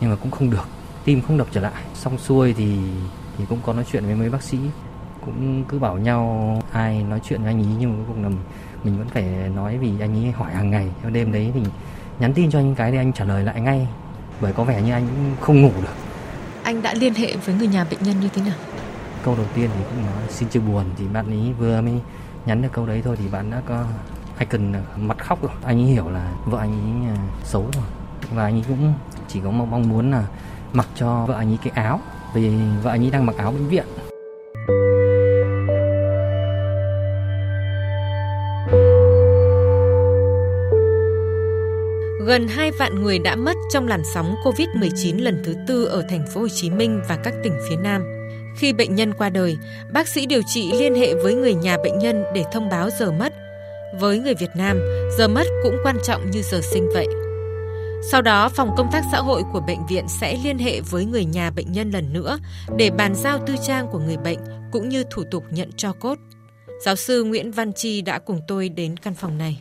Nhưng 0.00 0.10
mà 0.10 0.16
cũng 0.16 0.30
không 0.30 0.50
được. 0.50 0.68
Tim 1.04 1.22
không 1.22 1.38
đập 1.38 1.46
trở 1.52 1.60
lại. 1.60 1.82
Xong 1.94 2.18
xuôi 2.18 2.54
thì 2.58 2.76
thì 3.38 3.44
cũng 3.48 3.58
có 3.66 3.72
nói 3.72 3.84
chuyện 3.92 4.06
với 4.06 4.14
mấy 4.14 4.30
bác 4.30 4.42
sĩ. 4.42 4.58
Cũng 5.26 5.64
cứ 5.68 5.78
bảo 5.78 5.98
nhau 5.98 6.62
ai 6.72 7.02
nói 7.02 7.20
chuyện 7.24 7.42
với 7.42 7.52
anh 7.52 7.60
ấy 7.60 7.74
nhưng 7.78 7.90
mà 7.90 7.96
cuối 7.96 8.14
cùng 8.14 8.24
là 8.24 8.30
mình 8.84 8.98
vẫn 8.98 9.08
phải 9.08 9.24
nói 9.54 9.78
vì 9.78 9.92
anh 10.00 10.24
ấy 10.24 10.30
hỏi 10.32 10.52
hàng 10.52 10.70
ngày. 10.70 10.88
Theo 11.02 11.10
đêm 11.10 11.32
đấy 11.32 11.50
thì 11.54 11.60
nhắn 12.18 12.34
tin 12.34 12.50
cho 12.50 12.58
anh 12.58 12.74
cái 12.74 12.90
thì 12.90 12.96
anh 12.96 13.12
trả 13.12 13.24
lời 13.24 13.44
lại 13.44 13.60
ngay. 13.60 13.88
Bởi 14.40 14.52
có 14.52 14.64
vẻ 14.64 14.82
như 14.82 14.92
anh 14.92 15.06
cũng 15.06 15.36
không 15.40 15.62
ngủ 15.62 15.72
được. 15.82 15.94
Anh 16.62 16.82
đã 16.82 16.94
liên 16.94 17.14
hệ 17.14 17.36
với 17.36 17.54
người 17.54 17.66
nhà 17.66 17.86
bệnh 17.90 18.02
nhân 18.02 18.20
như 18.20 18.28
thế 18.34 18.42
nào? 18.42 18.54
câu 19.24 19.36
đầu 19.36 19.46
tiên 19.54 19.70
thì 19.74 19.84
cũng 19.84 20.06
nói 20.06 20.22
xin 20.28 20.48
chia 20.48 20.60
buồn 20.60 20.84
thì 20.98 21.04
bạn 21.12 21.26
ấy 21.26 21.52
vừa 21.58 21.80
mới 21.80 22.00
nhắn 22.46 22.62
được 22.62 22.68
câu 22.72 22.86
đấy 22.86 23.02
thôi 23.04 23.16
thì 23.18 23.28
bạn 23.28 23.50
đã 23.50 23.62
có 23.66 23.84
anh 24.40 24.48
cần 24.48 24.72
ờ, 24.72 24.80
mặt 24.96 25.18
khóc 25.18 25.42
rồi 25.42 25.50
anh 25.64 25.78
ấy 25.78 25.84
hiểu 25.84 26.10
là 26.10 26.32
vợ 26.44 26.58
anh 26.58 26.70
ấy 26.70 27.16
ờ, 27.16 27.22
xấu 27.44 27.66
rồi 27.72 27.84
và 28.34 28.44
anh 28.44 28.54
ấy 28.54 28.64
cũng 28.68 28.92
chỉ 29.28 29.40
có 29.44 29.50
một 29.50 29.66
mong 29.70 29.88
muốn 29.88 30.10
là 30.10 30.24
mặc 30.72 30.86
cho 30.94 31.24
vợ 31.28 31.34
anh 31.34 31.50
ấy 31.50 31.58
cái 31.64 31.72
áo 31.84 32.00
vì 32.34 32.50
vợ 32.82 32.90
anh 32.90 33.04
ấy 33.04 33.10
đang 33.10 33.26
mặc 33.26 33.36
áo 33.36 33.52
bệnh 33.52 33.68
viện 33.68 33.84
Gần 42.26 42.48
2 42.48 42.70
vạn 42.70 43.02
người 43.02 43.18
đã 43.18 43.36
mất 43.36 43.56
trong 43.72 43.88
làn 43.88 44.02
sóng 44.14 44.34
Covid-19 44.44 45.22
lần 45.22 45.42
thứ 45.44 45.54
tư 45.68 45.84
ở 45.84 46.04
thành 46.08 46.26
phố 46.34 46.40
Hồ 46.40 46.48
Chí 46.48 46.70
Minh 46.70 47.02
và 47.08 47.16
các 47.16 47.34
tỉnh 47.42 47.58
phía 47.68 47.76
Nam. 47.76 48.04
Khi 48.56 48.72
bệnh 48.72 48.94
nhân 48.94 49.14
qua 49.14 49.28
đời, 49.28 49.58
bác 49.92 50.08
sĩ 50.08 50.26
điều 50.26 50.42
trị 50.46 50.72
liên 50.78 50.94
hệ 50.94 51.14
với 51.14 51.34
người 51.34 51.54
nhà 51.54 51.76
bệnh 51.84 51.98
nhân 51.98 52.24
để 52.34 52.44
thông 52.52 52.68
báo 52.68 52.90
giờ 52.90 53.12
mất. 53.12 53.39
Với 54.00 54.18
người 54.18 54.34
Việt 54.34 54.50
Nam, 54.54 54.80
giờ 55.18 55.28
mất 55.28 55.46
cũng 55.62 55.76
quan 55.84 55.96
trọng 56.02 56.30
như 56.30 56.42
giờ 56.42 56.60
sinh 56.62 56.88
vậy. 56.94 57.06
Sau 58.10 58.22
đó, 58.22 58.48
phòng 58.48 58.74
công 58.76 58.88
tác 58.92 59.02
xã 59.12 59.18
hội 59.18 59.42
của 59.52 59.60
bệnh 59.60 59.86
viện 59.86 60.08
sẽ 60.08 60.38
liên 60.44 60.58
hệ 60.58 60.80
với 60.80 61.04
người 61.04 61.24
nhà 61.24 61.50
bệnh 61.50 61.72
nhân 61.72 61.90
lần 61.90 62.12
nữa 62.12 62.38
để 62.76 62.90
bàn 62.90 63.14
giao 63.14 63.38
tư 63.46 63.54
trang 63.66 63.86
của 63.92 63.98
người 63.98 64.16
bệnh 64.16 64.38
cũng 64.72 64.88
như 64.88 65.04
thủ 65.10 65.22
tục 65.30 65.44
nhận 65.50 65.70
cho 65.76 65.92
cốt. 65.92 66.18
Giáo 66.84 66.96
sư 66.96 67.24
Nguyễn 67.24 67.52
Văn 67.52 67.72
Chi 67.72 68.02
đã 68.02 68.18
cùng 68.18 68.40
tôi 68.48 68.68
đến 68.68 68.96
căn 68.96 69.14
phòng 69.14 69.38
này. 69.38 69.60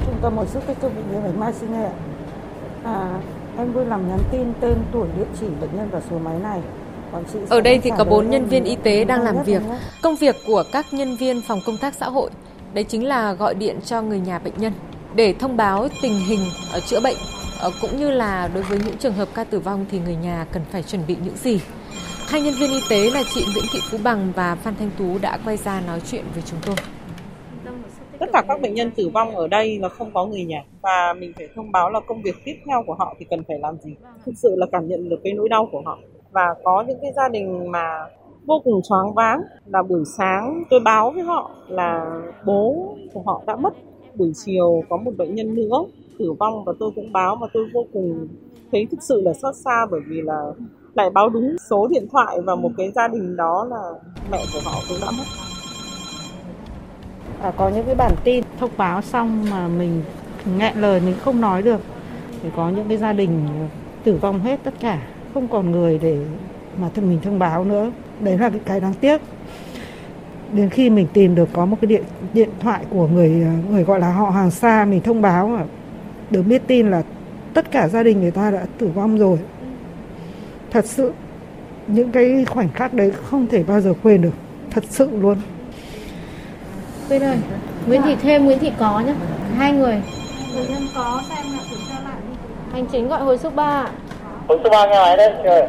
Trung 0.00 0.18
tâm 0.22 0.36
hồi 0.36 0.46
sức 0.46 0.60
tích 0.66 0.80
cực 0.80 0.94
bệnh 0.96 1.08
viện 1.10 1.22
Bạch 1.24 1.36
Mai 1.36 1.52
xin 1.60 1.72
nghe 1.72 1.84
ạ. 1.84 1.92
À, 2.84 3.20
em 3.58 3.72
vui 3.72 3.84
lòng 3.84 4.08
nhắn 4.08 4.20
tin 4.32 4.52
tên 4.60 4.74
tuổi 4.92 5.08
địa 5.18 5.26
chỉ 5.40 5.46
bệnh 5.60 5.76
nhân 5.76 5.88
và 5.90 6.00
số 6.10 6.18
máy 6.18 6.38
này. 6.38 6.60
Ở 7.48 7.60
đây 7.60 7.78
thì 7.78 7.90
có 7.90 7.96
lời 7.96 8.06
bốn 8.10 8.24
em 8.24 8.30
nhân 8.30 8.46
viên 8.46 8.64
y 8.64 8.76
tế 8.76 9.04
đang 9.04 9.22
làm 9.22 9.42
việc. 9.42 9.62
Công 10.02 10.16
việc 10.16 10.36
của 10.46 10.64
các 10.72 10.86
nhân 10.92 11.16
viên 11.16 11.42
phòng 11.42 11.60
công 11.66 11.76
tác 11.78 11.94
xã 11.94 12.08
hội 12.08 12.30
đấy 12.76 12.84
chính 12.84 13.06
là 13.06 13.32
gọi 13.32 13.54
điện 13.54 13.78
cho 13.84 14.02
người 14.02 14.20
nhà 14.20 14.38
bệnh 14.38 14.52
nhân 14.56 14.72
để 15.14 15.34
thông 15.38 15.56
báo 15.56 15.88
tình 16.02 16.18
hình 16.18 16.40
ở 16.72 16.80
chữa 16.80 17.00
bệnh 17.00 17.16
ờ, 17.60 17.70
cũng 17.80 17.96
như 17.96 18.10
là 18.10 18.50
đối 18.54 18.62
với 18.62 18.78
những 18.86 18.96
trường 18.98 19.12
hợp 19.12 19.28
ca 19.34 19.44
tử 19.44 19.60
vong 19.60 19.86
thì 19.90 19.98
người 19.98 20.16
nhà 20.16 20.46
cần 20.52 20.62
phải 20.70 20.82
chuẩn 20.82 21.02
bị 21.06 21.16
những 21.24 21.36
gì. 21.36 21.60
Hai 22.28 22.40
nhân 22.40 22.54
viên 22.60 22.70
y 22.70 22.80
tế 22.90 23.10
là 23.10 23.22
chị 23.34 23.44
Nguyễn 23.54 23.64
Thị 23.72 23.78
Phú 23.90 23.98
Bằng 24.02 24.32
và 24.36 24.54
Phan 24.54 24.74
Thanh 24.78 24.90
Tú 24.98 25.18
đã 25.18 25.38
quay 25.44 25.56
ra 25.56 25.80
nói 25.86 26.00
chuyện 26.10 26.24
với 26.34 26.42
chúng 26.46 26.58
tôi. 26.66 26.76
tất 28.18 28.26
cả 28.32 28.42
các 28.48 28.60
bệnh 28.60 28.74
nhân 28.74 28.90
tử 28.90 29.08
vong 29.08 29.36
ở 29.36 29.48
đây 29.48 29.78
là 29.78 29.88
không 29.88 30.10
có 30.14 30.26
người 30.26 30.44
nhà 30.44 30.64
và 30.82 31.14
mình 31.18 31.32
phải 31.36 31.48
thông 31.54 31.72
báo 31.72 31.90
là 31.90 32.00
công 32.06 32.22
việc 32.22 32.34
tiếp 32.44 32.56
theo 32.66 32.82
của 32.86 32.94
họ 32.94 33.14
thì 33.18 33.26
cần 33.30 33.44
phải 33.48 33.58
làm 33.58 33.76
gì 33.78 33.94
thực 34.26 34.32
sự 34.36 34.54
là 34.56 34.66
cảm 34.72 34.88
nhận 34.88 35.08
được 35.08 35.20
cái 35.24 35.32
nỗi 35.32 35.48
đau 35.48 35.68
của 35.72 35.82
họ 35.84 35.98
và 36.36 36.54
có 36.64 36.84
những 36.88 36.98
cái 37.02 37.12
gia 37.16 37.28
đình 37.28 37.72
mà 37.72 38.06
vô 38.46 38.60
cùng 38.64 38.80
choáng 38.88 39.14
váng. 39.14 39.42
Là 39.66 39.82
buổi 39.82 40.04
sáng 40.18 40.62
tôi 40.70 40.80
báo 40.80 41.10
với 41.10 41.22
họ 41.22 41.50
là 41.68 42.20
bố 42.46 42.94
của 43.14 43.22
họ 43.26 43.42
đã 43.46 43.56
mất. 43.56 43.74
Buổi 44.14 44.32
chiều 44.44 44.82
có 44.88 44.96
một 44.96 45.10
bệnh 45.18 45.34
nhân 45.34 45.54
nữa 45.54 45.84
tử 46.18 46.32
vong 46.40 46.64
và 46.64 46.72
tôi 46.80 46.90
cũng 46.94 47.12
báo 47.12 47.36
và 47.40 47.46
tôi 47.52 47.64
vô 47.74 47.84
cùng 47.92 48.28
thấy 48.72 48.86
thực 48.90 49.02
sự 49.02 49.20
là 49.20 49.32
xót 49.32 49.54
xa 49.56 49.86
bởi 49.90 50.00
vì 50.08 50.22
là 50.22 50.52
lại 50.94 51.10
báo 51.10 51.28
đúng 51.28 51.56
số 51.70 51.86
điện 51.86 52.06
thoại 52.12 52.40
và 52.40 52.54
một 52.54 52.70
cái 52.76 52.90
gia 52.94 53.08
đình 53.08 53.36
đó 53.36 53.66
là 53.70 53.92
mẹ 54.30 54.38
của 54.54 54.60
họ 54.64 54.78
cũng 54.88 54.98
đã 55.00 55.10
mất. 55.18 55.24
À, 57.40 57.52
có 57.56 57.68
những 57.68 57.86
cái 57.86 57.94
bản 57.94 58.12
tin 58.24 58.44
thông 58.58 58.70
báo 58.76 59.02
xong 59.02 59.44
mà 59.50 59.68
mình 59.68 60.02
nghẹn 60.58 60.76
lời 60.76 61.00
mình 61.00 61.14
không 61.20 61.40
nói 61.40 61.62
được. 61.62 61.80
Thì 62.42 62.48
có 62.56 62.70
những 62.70 62.88
cái 62.88 62.96
gia 62.96 63.12
đình 63.12 63.46
tử 64.04 64.18
vong 64.20 64.40
hết 64.40 64.60
tất 64.64 64.74
cả 64.80 65.15
không 65.36 65.48
còn 65.48 65.70
người 65.70 65.98
để 66.02 66.18
mà 66.80 66.88
thân 66.94 67.08
mình 67.08 67.18
thông 67.22 67.38
báo 67.38 67.64
nữa 67.64 67.90
đấy 68.20 68.38
là 68.38 68.50
cái, 68.64 68.80
đáng 68.80 68.94
tiếc 69.00 69.20
đến 70.52 70.70
khi 70.70 70.90
mình 70.90 71.06
tìm 71.12 71.34
được 71.34 71.48
có 71.52 71.66
một 71.66 71.76
cái 71.80 71.86
điện 71.86 72.02
điện 72.32 72.48
thoại 72.60 72.84
của 72.90 73.08
người 73.08 73.46
người 73.70 73.84
gọi 73.84 74.00
là 74.00 74.12
họ 74.12 74.30
hàng 74.30 74.50
xa 74.50 74.84
mình 74.84 75.00
thông 75.00 75.22
báo 75.22 75.48
mà 75.48 75.64
được 76.30 76.42
biết 76.42 76.62
tin 76.66 76.90
là 76.90 77.02
tất 77.54 77.70
cả 77.70 77.88
gia 77.88 78.02
đình 78.02 78.20
người 78.20 78.30
ta 78.30 78.50
đã 78.50 78.66
tử 78.78 78.86
vong 78.86 79.18
rồi 79.18 79.38
thật 80.70 80.86
sự 80.86 81.12
những 81.86 82.12
cái 82.12 82.44
khoảnh 82.44 82.68
khắc 82.68 82.94
đấy 82.94 83.12
không 83.24 83.46
thể 83.46 83.62
bao 83.62 83.80
giờ 83.80 83.94
quên 84.02 84.22
được 84.22 84.34
thật 84.70 84.84
sự 84.88 85.10
luôn 85.20 85.36
Quyên 87.08 87.22
ơi, 87.22 87.36
Nguyễn 87.86 88.02
Thị 88.02 88.16
thêm 88.22 88.44
Nguyễn 88.44 88.58
Thị 88.58 88.72
có 88.78 89.00
nhá. 89.00 89.14
Hai 89.56 89.72
người. 89.72 90.02
Nhân 90.70 90.82
có 90.94 91.22
xem 91.28 91.52
là 91.52 91.58
kiểm 91.70 91.78
tra 91.88 92.00
lại 92.04 92.18
đi. 92.30 92.36
Hành 92.72 92.86
chính 92.86 93.08
gọi 93.08 93.20
hồi 93.20 93.38
sức 93.38 93.54
3 93.54 93.64
ạ. 93.64 93.90
Hồi 94.48 94.58
số 94.64 94.70
3 94.70 94.86
nghe 94.86 95.00
máy 95.00 95.16
đây, 95.16 95.32
trời. 95.44 95.68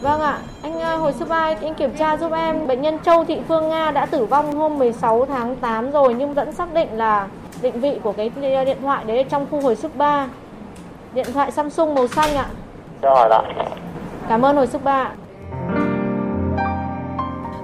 Vâng 0.00 0.20
ạ. 0.20 0.38
Anh 0.62 0.80
à, 0.80 0.94
hồi 0.96 1.12
số 1.12 1.26
3 1.26 1.54
anh 1.62 1.74
kiểm 1.74 1.96
tra 1.98 2.16
giúp 2.16 2.32
em 2.32 2.66
bệnh 2.66 2.82
nhân 2.82 2.98
Châu 3.04 3.24
Thị 3.24 3.38
Phương 3.48 3.68
Nga 3.68 3.90
đã 3.90 4.06
tử 4.06 4.24
vong 4.24 4.52
hôm 4.56 4.78
16 4.78 5.26
tháng 5.26 5.56
8 5.56 5.90
rồi 5.90 6.14
nhưng 6.14 6.34
vẫn 6.34 6.52
xác 6.52 6.74
định 6.74 6.88
là 6.92 7.28
định 7.62 7.80
vị 7.80 7.98
của 8.02 8.12
cái 8.12 8.30
điện 8.64 8.76
thoại 8.82 9.04
đấy 9.04 9.24
trong 9.30 9.46
khu 9.50 9.60
hồi 9.60 9.76
sức 9.76 9.96
3. 9.96 10.28
Điện 11.14 11.26
thoại 11.34 11.50
Samsung 11.50 11.94
màu 11.94 12.08
xanh 12.08 12.36
ạ. 12.36 12.46
Cho 13.02 13.14
hỏi 13.14 13.28
lại. 13.28 13.42
Cảm 14.28 14.42
ơn 14.42 14.56
hồi 14.56 14.66
sức 14.66 14.84
3. 14.84 15.10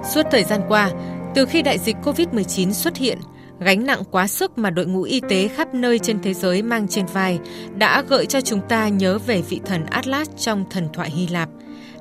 Suốt 0.03 0.23
thời 0.31 0.43
gian 0.43 0.61
qua, 0.69 0.89
từ 1.35 1.45
khi 1.45 1.61
đại 1.61 1.77
dịch 1.77 1.95
COVID-19 2.03 2.71
xuất 2.71 2.97
hiện, 2.97 3.17
gánh 3.59 3.85
nặng 3.85 4.03
quá 4.11 4.27
sức 4.27 4.57
mà 4.57 4.69
đội 4.69 4.85
ngũ 4.85 5.01
y 5.01 5.21
tế 5.29 5.47
khắp 5.47 5.73
nơi 5.73 5.99
trên 5.99 6.21
thế 6.21 6.33
giới 6.33 6.61
mang 6.61 6.87
trên 6.87 7.05
vai 7.05 7.39
đã 7.77 8.03
gợi 8.09 8.25
cho 8.25 8.41
chúng 8.41 8.61
ta 8.69 8.87
nhớ 8.87 9.17
về 9.17 9.41
vị 9.41 9.59
thần 9.65 9.85
Atlas 9.85 10.29
trong 10.37 10.65
thần 10.69 10.87
thoại 10.93 11.09
Hy 11.09 11.27
Lạp. 11.27 11.49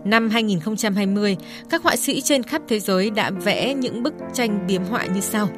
Năm 0.04 0.30
2020, 0.30 1.36
các 1.70 1.82
họa 1.82 1.96
sĩ 1.96 2.20
trên 2.20 2.42
khắp 2.42 2.62
thế 2.68 2.80
giới 2.80 3.10
đã 3.10 3.30
vẽ 3.30 3.74
những 3.74 4.02
bức 4.02 4.14
tranh 4.32 4.66
biếm 4.66 4.84
họa 4.84 5.06
như 5.06 5.20
sau. 5.20 5.48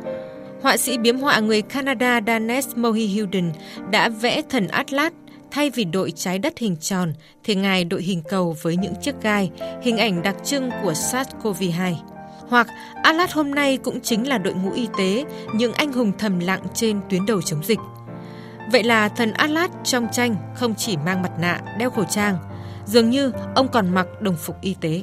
Họa 0.62 0.76
sĩ 0.76 0.98
biếm 0.98 1.18
họa 1.18 1.40
người 1.40 1.62
Canada 1.62 2.20
Danes 2.26 2.68
Mohihilden 2.76 3.52
đã 3.90 4.09
vẽ 4.09 4.42
thần 4.48 4.68
Atlas 4.68 5.12
thay 5.50 5.70
vì 5.70 5.85
đội 5.85 6.11
trái 6.11 6.38
đất 6.38 6.59
hình 6.59 6.76
tròn 6.76 7.12
thì 7.44 7.54
ngài 7.54 7.85
đội 7.85 8.02
hình 8.02 8.22
cầu 8.28 8.56
với 8.62 8.76
những 8.76 8.94
chiếc 9.02 9.14
gai, 9.22 9.50
hình 9.82 9.98
ảnh 9.98 10.22
đặc 10.22 10.37
trưng 10.44 10.70
của 10.82 10.92
SARS-CoV-2. 10.92 11.94
Hoặc 12.48 12.66
Atlas 13.02 13.35
hôm 13.35 13.50
nay 13.50 13.78
cũng 13.85 14.00
chính 14.00 14.28
là 14.28 14.38
đội 14.38 14.54
ngũ 14.54 14.72
y 14.72 14.88
tế, 14.98 15.24
những 15.54 15.72
anh 15.72 15.92
hùng 15.92 16.12
thầm 16.18 16.38
lặng 16.38 16.61
trên 16.74 17.00
tuyến 17.11 17.26
đầu 17.26 17.42
chống 17.42 17.64
dịch. 17.64 17.78
Vậy 18.72 18.82
là 18.82 19.09
thần 19.09 19.32
Atlas 19.32 19.70
trong 19.85 20.06
tranh 20.12 20.37
không 20.54 20.74
chỉ 20.76 20.96
mang 20.96 21.22
mặt 21.22 21.32
nạ, 21.40 21.61
đeo 21.78 21.90
khẩu 21.90 22.04
trang, 22.04 22.37
dường 22.85 23.11
như 23.11 23.32
ông 23.54 23.68
còn 23.72 23.94
mặc 23.94 24.06
đồng 24.20 24.37
phục 24.37 24.56
y 24.61 24.76
tế. 24.80 25.02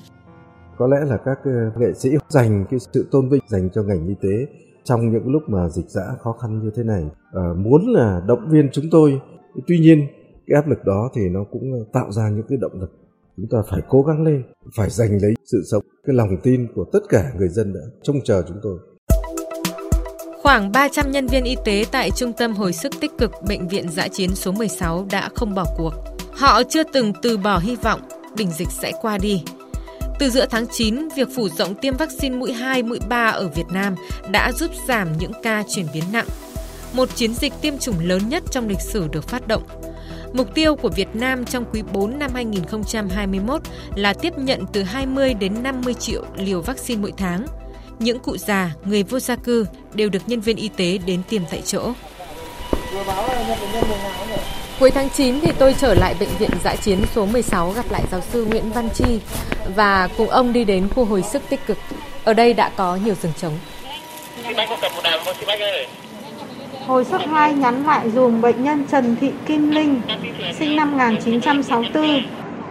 Có 0.77 0.87
lẽ 0.87 0.97
là 1.05 1.17
các 1.25 1.37
ờ, 1.43 1.51
nghệ 1.77 1.93
sĩ 1.93 2.09
dành 2.29 2.65
cái 2.69 2.79
sự 2.93 3.07
tôn 3.11 3.29
vinh 3.29 3.41
dành 3.47 3.69
cho 3.73 3.83
ngành 3.83 4.07
y 4.07 4.15
tế 4.21 4.47
trong 4.83 5.11
những 5.11 5.31
lúc 5.31 5.43
mà 5.47 5.69
dịch 5.69 5.89
dã 5.89 6.01
khó 6.19 6.31
khăn 6.41 6.59
như 6.63 6.71
thế 6.75 6.83
này 6.83 7.03
à, 7.33 7.41
muốn 7.57 7.87
là 7.87 8.21
động 8.27 8.49
viên 8.49 8.69
chúng 8.71 8.85
tôi 8.91 9.21
tuy 9.67 9.79
nhiên 9.79 10.07
cái 10.47 10.55
áp 10.55 10.67
lực 10.67 10.85
đó 10.85 11.09
thì 11.15 11.21
nó 11.29 11.43
cũng 11.51 11.73
ờ, 11.73 11.79
tạo 11.93 12.11
ra 12.11 12.29
những 12.29 12.45
cái 12.49 12.57
động 12.61 12.81
lực 12.81 12.91
chúng 13.37 13.47
ta 13.51 13.57
phải 13.69 13.79
cố 13.89 14.01
gắng 14.01 14.23
lên 14.23 14.43
phải 14.77 14.89
giành 14.89 15.21
lấy 15.21 15.33
sự 15.51 15.63
sống 15.71 15.83
cái 16.07 16.15
lòng 16.15 16.29
tin 16.43 16.67
của 16.75 16.85
tất 16.93 16.99
cả 17.09 17.31
người 17.37 17.49
dân 17.49 17.73
đã 17.73 17.79
trông 18.03 18.17
chờ 18.25 18.43
chúng 18.47 18.57
tôi 18.63 18.79
Khoảng 20.43 20.71
300 20.71 21.11
nhân 21.11 21.27
viên 21.27 21.43
y 21.43 21.55
tế 21.65 21.85
tại 21.91 22.11
Trung 22.11 22.33
tâm 22.33 22.53
Hồi 22.53 22.73
sức 22.73 22.93
tích 22.99 23.11
cực 23.17 23.31
Bệnh 23.47 23.67
viện 23.67 23.89
Giã 23.89 24.07
chiến 24.07 24.35
số 24.35 24.51
16 24.51 25.07
đã 25.11 25.29
không 25.35 25.55
bỏ 25.55 25.65
cuộc. 25.77 25.93
Họ 26.31 26.63
chưa 26.63 26.83
từng 26.83 27.13
từ 27.21 27.37
bỏ 27.37 27.57
hy 27.57 27.75
vọng 27.75 28.01
đỉnh 28.35 28.51
dịch 28.51 28.71
sẽ 28.71 28.91
qua 29.01 29.17
đi. 29.17 29.43
Từ 30.19 30.29
giữa 30.29 30.45
tháng 30.49 30.65
9, 30.71 31.07
việc 31.15 31.27
phủ 31.35 31.49
rộng 31.49 31.75
tiêm 31.75 31.97
vaccine 31.97 32.35
mũi 32.35 32.53
2, 32.53 32.83
mũi 32.83 32.99
3 33.09 33.25
ở 33.27 33.47
Việt 33.47 33.67
Nam 33.73 33.95
đã 34.31 34.51
giúp 34.51 34.71
giảm 34.87 35.17
những 35.17 35.31
ca 35.43 35.63
chuyển 35.69 35.85
biến 35.93 36.03
nặng. 36.11 36.27
Một 36.93 37.09
chiến 37.15 37.33
dịch 37.33 37.53
tiêm 37.61 37.77
chủng 37.77 37.99
lớn 37.99 38.29
nhất 38.29 38.43
trong 38.51 38.67
lịch 38.67 38.81
sử 38.81 39.07
được 39.11 39.27
phát 39.27 39.47
động. 39.47 39.63
Mục 40.33 40.53
tiêu 40.53 40.75
của 40.75 40.89
Việt 40.89 41.07
Nam 41.13 41.45
trong 41.45 41.65
quý 41.73 41.81
4 41.93 42.19
năm 42.19 42.31
2021 42.33 43.61
là 43.95 44.13
tiếp 44.13 44.33
nhận 44.37 44.65
từ 44.73 44.83
20 44.83 45.33
đến 45.33 45.63
50 45.63 45.93
triệu 45.93 46.23
liều 46.35 46.61
vaccine 46.61 47.01
mỗi 47.01 47.11
tháng. 47.17 47.45
Những 47.99 48.19
cụ 48.19 48.37
già, 48.37 48.71
người 48.85 49.03
vô 49.03 49.19
gia 49.19 49.35
cư 49.35 49.65
đều 49.93 50.09
được 50.09 50.19
nhân 50.27 50.41
viên 50.41 50.57
y 50.57 50.69
tế 50.69 50.97
đến 51.05 51.21
tiêm 51.29 51.41
tại 51.51 51.61
chỗ. 51.65 51.93
Cuối 54.79 54.91
tháng 54.91 55.09
9 55.09 55.39
thì 55.41 55.51
tôi 55.59 55.75
trở 55.79 55.93
lại 55.93 56.15
bệnh 56.19 56.29
viện 56.39 56.49
giã 56.63 56.75
chiến 56.75 56.99
số 57.15 57.25
16 57.25 57.71
gặp 57.71 57.91
lại 57.91 58.03
giáo 58.11 58.21
sư 58.21 58.45
Nguyễn 58.45 58.71
Văn 58.71 58.89
Chi 58.93 59.19
và 59.75 60.09
cùng 60.17 60.29
ông 60.29 60.53
đi 60.53 60.63
đến 60.63 60.89
khu 60.95 61.05
hồi 61.05 61.21
sức 61.21 61.41
tích 61.49 61.59
cực. 61.67 61.77
Ở 62.23 62.33
đây 62.33 62.53
đã 62.53 62.71
có 62.75 62.95
nhiều 62.95 63.15
giường 63.21 63.33
trống. 63.37 63.59
Hồi 66.87 67.05
sức 67.05 67.21
2 67.31 67.53
nhắn 67.53 67.83
lại 67.85 68.09
dùm 68.09 68.41
bệnh 68.41 68.63
nhân 68.63 68.85
Trần 68.91 69.15
Thị 69.21 69.31
Kim 69.45 69.71
Linh, 69.71 70.01
sinh 70.59 70.75
năm 70.75 70.91
1964, 70.91 72.21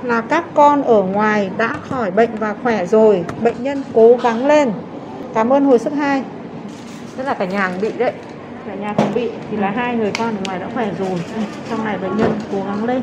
là 0.03 0.20
các 0.20 0.44
con 0.55 0.83
ở 0.83 1.03
ngoài 1.03 1.51
đã 1.57 1.75
khỏi 1.88 2.11
bệnh 2.11 2.31
và 2.37 2.55
khỏe 2.62 2.87
rồi, 2.87 3.25
bệnh 3.40 3.62
nhân 3.62 3.83
cố 3.94 4.16
gắng 4.22 4.46
lên. 4.46 4.72
Cảm 5.35 5.53
ơn 5.53 5.64
hồi 5.64 5.79
sức 5.79 5.92
2. 5.92 6.22
Tức 7.16 7.25
là 7.25 7.35
cả 7.35 7.44
nhà 7.44 7.70
bị 7.81 7.90
đấy. 7.98 8.12
Cả 8.66 8.75
nhà 8.75 8.94
không 8.96 9.14
bị 9.14 9.31
thì 9.51 9.57
là 9.57 9.70
hai 9.70 9.96
người 9.96 10.11
con 10.18 10.29
ở 10.29 10.42
ngoài 10.44 10.59
đã 10.59 10.66
khỏe 10.75 10.90
rồi. 10.98 11.20
Trong 11.70 11.85
này 11.85 11.98
bệnh 11.98 12.16
nhân 12.16 12.33
cố 12.53 12.59
gắng 12.66 12.85
lên. 12.85 13.03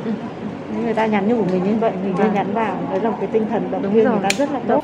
Nếu 0.73 0.83
người 0.83 0.93
ta 0.93 1.05
nhắn 1.05 1.27
như 1.27 1.35
của 1.35 1.45
mình 1.51 1.63
như 1.63 1.75
vậy 1.79 1.91
mình 2.03 2.15
nên 2.17 2.33
nhắn 2.33 2.53
vào, 2.53 2.77
đấy 2.91 2.99
là 3.03 3.09
một 3.09 3.17
cái 3.19 3.29
tinh 3.33 3.45
thần 3.49 3.71
động 3.71 3.93
viên 3.93 4.03
người 4.03 4.19
ta 4.23 4.29
rất 4.37 4.51
là 4.51 4.59
tốt. 4.67 4.83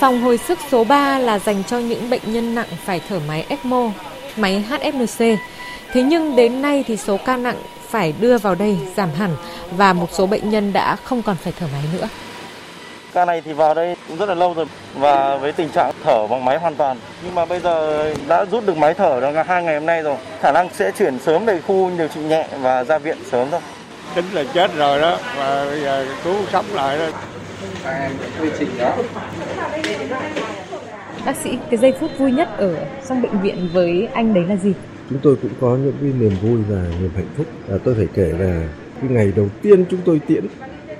Phòng 0.00 0.20
hồi 0.20 0.38
sức 0.38 0.58
số 0.70 0.84
3 0.84 1.18
là 1.18 1.38
dành 1.38 1.62
cho 1.66 1.78
những 1.78 2.10
bệnh 2.10 2.22
nhân 2.26 2.54
nặng 2.54 2.66
phải 2.84 3.00
thở 3.08 3.20
máy 3.28 3.46
ECMO, 3.48 3.90
máy 4.36 4.64
HFNC. 4.70 5.36
Thế 5.92 6.02
nhưng 6.02 6.36
đến 6.36 6.62
nay 6.62 6.84
thì 6.86 6.96
số 6.96 7.16
ca 7.16 7.36
nặng 7.36 7.56
phải 7.88 8.14
đưa 8.20 8.38
vào 8.38 8.54
đây 8.54 8.78
giảm 8.96 9.08
hẳn 9.18 9.36
và 9.70 9.92
một 9.92 10.08
số 10.12 10.26
bệnh 10.26 10.50
nhân 10.50 10.72
đã 10.72 10.96
không 11.04 11.22
còn 11.22 11.36
phải 11.36 11.52
thở 11.60 11.66
máy 11.72 11.82
nữa. 11.92 12.08
Ca 13.12 13.24
này 13.24 13.42
thì 13.44 13.52
vào 13.52 13.74
đây 13.74 13.96
cũng 14.08 14.16
rất 14.16 14.28
là 14.28 14.34
lâu 14.34 14.54
rồi 14.54 14.66
và 14.94 15.36
với 15.36 15.52
tình 15.52 15.68
trạng 15.68 15.92
thở 16.04 16.26
bằng 16.26 16.44
máy 16.44 16.58
hoàn 16.58 16.74
toàn. 16.74 16.98
Nhưng 17.24 17.34
mà 17.34 17.44
bây 17.44 17.60
giờ 17.60 18.14
đã 18.28 18.44
rút 18.44 18.66
được 18.66 18.76
máy 18.76 18.94
thở 18.94 19.20
được 19.20 19.42
hai 19.46 19.62
ngày 19.62 19.74
hôm 19.74 19.86
nay 19.86 20.02
rồi. 20.02 20.16
Khả 20.40 20.52
năng 20.52 20.68
sẽ 20.74 20.90
chuyển 20.98 21.18
sớm 21.18 21.44
về 21.44 21.60
khu 21.66 21.90
điều 21.98 22.08
trị 22.08 22.20
nhẹ 22.20 22.46
và 22.60 22.84
ra 22.84 22.98
viện 22.98 23.18
sớm 23.30 23.50
thôi. 23.50 23.60
Tính 24.14 24.24
là 24.32 24.44
chết 24.54 24.74
rồi 24.74 25.00
đó 25.00 25.18
và 25.36 25.64
bây 25.64 25.80
giờ 25.80 26.06
cứu 26.24 26.36
sống 26.52 26.64
lại 26.72 26.98
đó. 26.98 27.06
Quy 28.40 28.48
trình 28.58 28.78
đó. 28.78 28.92
Bác 31.26 31.36
sĩ, 31.36 31.58
cái 31.70 31.78
giây 31.78 31.92
phút 32.00 32.10
vui 32.18 32.32
nhất 32.32 32.48
ở 32.56 32.86
trong 33.08 33.22
bệnh 33.22 33.42
viện 33.42 33.68
với 33.72 34.06
anh 34.06 34.34
đấy 34.34 34.44
là 34.48 34.56
gì? 34.56 34.72
chúng 35.10 35.18
tôi 35.22 35.36
cũng 35.42 35.50
có 35.60 35.76
những 35.76 35.94
cái 36.00 36.10
niềm 36.20 36.32
vui 36.42 36.58
và 36.68 36.82
niềm 37.00 37.10
hạnh 37.16 37.28
phúc 37.36 37.46
à, 37.68 37.76
tôi 37.84 37.94
phải 37.94 38.06
kể 38.14 38.32
là 38.38 38.68
cái 39.00 39.10
ngày 39.10 39.32
đầu 39.36 39.48
tiên 39.62 39.84
chúng 39.90 40.00
tôi 40.04 40.20
tiễn 40.26 40.44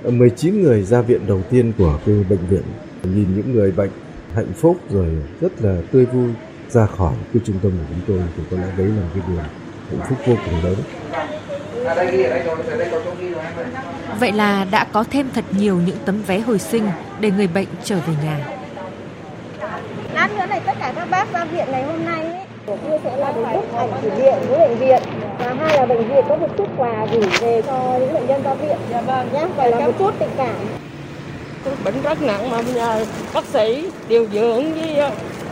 19 0.03 0.61
người 0.61 0.83
ra 0.83 1.01
viện 1.01 1.21
đầu 1.27 1.41
tiên 1.49 1.73
của 1.77 1.99
cái 2.05 2.15
bệnh 2.29 2.47
viện 2.49 2.63
nhìn 3.03 3.27
những 3.35 3.53
người 3.53 3.71
bệnh 3.71 3.89
hạnh 4.33 4.53
phúc 4.55 4.77
rồi 4.89 5.07
rất 5.41 5.61
là 5.61 5.75
tươi 5.91 6.05
vui 6.05 6.29
ra 6.69 6.85
khỏi 6.85 7.13
cái 7.33 7.41
trung 7.45 7.59
tâm 7.63 7.71
của 7.71 7.85
chúng 7.89 8.01
tôi 8.07 8.27
thì 8.37 8.43
có 8.51 8.57
lẽ 8.57 8.67
đấy 8.77 8.87
là 8.87 9.01
một 9.01 9.09
cái 9.13 9.23
điều 9.27 9.37
hạnh 9.37 10.07
phúc 10.09 10.17
vô 10.25 10.35
cùng 10.45 10.63
lớn 10.63 10.75
Vậy 14.19 14.31
là 14.31 14.65
đã 14.71 14.87
có 14.91 15.03
thêm 15.03 15.27
thật 15.33 15.45
nhiều 15.57 15.79
những 15.85 15.97
tấm 16.05 16.21
vé 16.27 16.39
hồi 16.39 16.59
sinh 16.59 16.83
để 17.19 17.31
người 17.31 17.47
bệnh 17.47 17.67
trở 17.83 17.95
về 18.07 18.13
nhà. 18.23 18.47
Lát 20.13 20.29
nữa 20.37 20.45
này 20.49 20.61
tất 20.65 20.74
cả 20.85 20.93
các 20.95 21.07
bác 21.09 21.33
ra 21.33 21.45
viện 21.45 21.65
ngày 21.71 21.83
hôm 21.83 22.05
nay 22.05 22.23
ấy, 22.23 22.41
của 22.65 22.77
tôi 22.89 22.99
sẽ 23.03 23.17
là 23.17 23.31
một 23.31 23.47
bức 23.53 23.77
ảnh 23.77 23.91
kỷ 24.01 24.09
niệm 24.09 24.33
với 24.49 24.59
bệnh 24.59 24.77
viện 24.77 25.01
và 25.39 25.53
hai 25.59 25.77
là 25.77 25.85
bệnh 25.85 26.07
viện 26.07 26.25
có 26.29 26.35
một 26.35 26.47
chút 26.57 26.67
quà 26.77 27.05
gửi 27.11 27.29
về 27.41 27.61
cho 27.67 27.97
những 27.99 28.13
bệnh 28.13 28.27
nhân 28.27 28.43
ra 28.43 28.53
viện. 28.53 28.77
Dạ 28.91 29.01
vâng. 29.01 29.29
Nhé 29.33 29.45
phải 29.57 29.71
là 29.71 29.79
một 29.79 29.91
chút 29.99 30.13
tình 30.19 30.29
cảm. 30.37 30.55
Bệnh 31.83 32.01
rất 32.01 32.21
nặng 32.21 32.49
mà 32.49 32.61
nhờ 32.75 33.05
bác 33.33 33.45
sĩ 33.45 33.89
điều 34.07 34.27
dưỡng 34.33 34.73
với 34.73 34.95
ờ, 34.95 35.11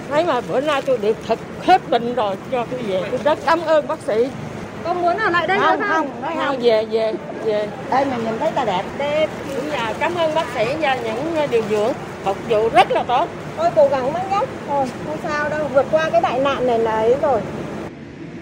thấy 0.10 0.24
mà 0.24 0.42
bữa 0.42 0.62
nay 0.62 0.82
tôi 0.82 0.98
được 0.98 1.18
thật 1.28 1.40
hết 1.62 1.90
bệnh 1.90 2.16
rồi 2.16 2.36
cho 2.52 2.66
tôi 2.72 2.80
về. 2.80 3.02
Tôi 3.12 3.20
rất 3.24 3.40
cảm 3.46 3.62
ơn 3.62 3.88
bác 3.88 4.00
sĩ. 4.00 4.28
Con 4.84 5.02
muốn 5.02 5.18
ở 5.18 5.30
lại 5.30 5.48
đây 5.48 5.60
không 5.60 5.80
nữa 5.80 5.86
không 5.90 6.10
không? 6.22 6.38
không 6.46 6.58
về 6.62 6.86
về 6.86 7.14
về. 7.46 7.68
Đây 7.90 8.06
mình 8.06 8.26
nhìn 8.26 8.40
thấy 8.40 8.52
ta 8.52 8.66
đẹp. 8.66 8.84
Đẹp. 8.98 9.28
Nhà 9.72 9.94
cảm 10.00 10.16
ơn 10.16 10.36
bác 10.36 10.46
sĩ 10.56 10.66
và 10.82 10.96
những 10.96 11.36
điều 11.52 11.64
dưỡng. 11.70 11.94
Phục 12.24 12.38
vụ 12.50 12.70
rất 12.70 12.92
là 12.92 13.04
tốt 13.04 13.28
thôi 13.58 13.70
cố 13.76 13.88
gắng 13.92 14.14
mất 14.14 14.22
nhé 14.32 14.42
thôi 14.68 14.86
không 15.06 15.18
sao 15.24 15.50
đâu. 15.50 15.68
Vượt 15.74 15.86
qua 15.92 16.10
cái 16.10 16.22
đại 16.22 16.40
nạn 16.40 16.68
này 16.68 16.80
là 16.80 16.92
ấy 16.92 17.16
rồi. 17.22 17.42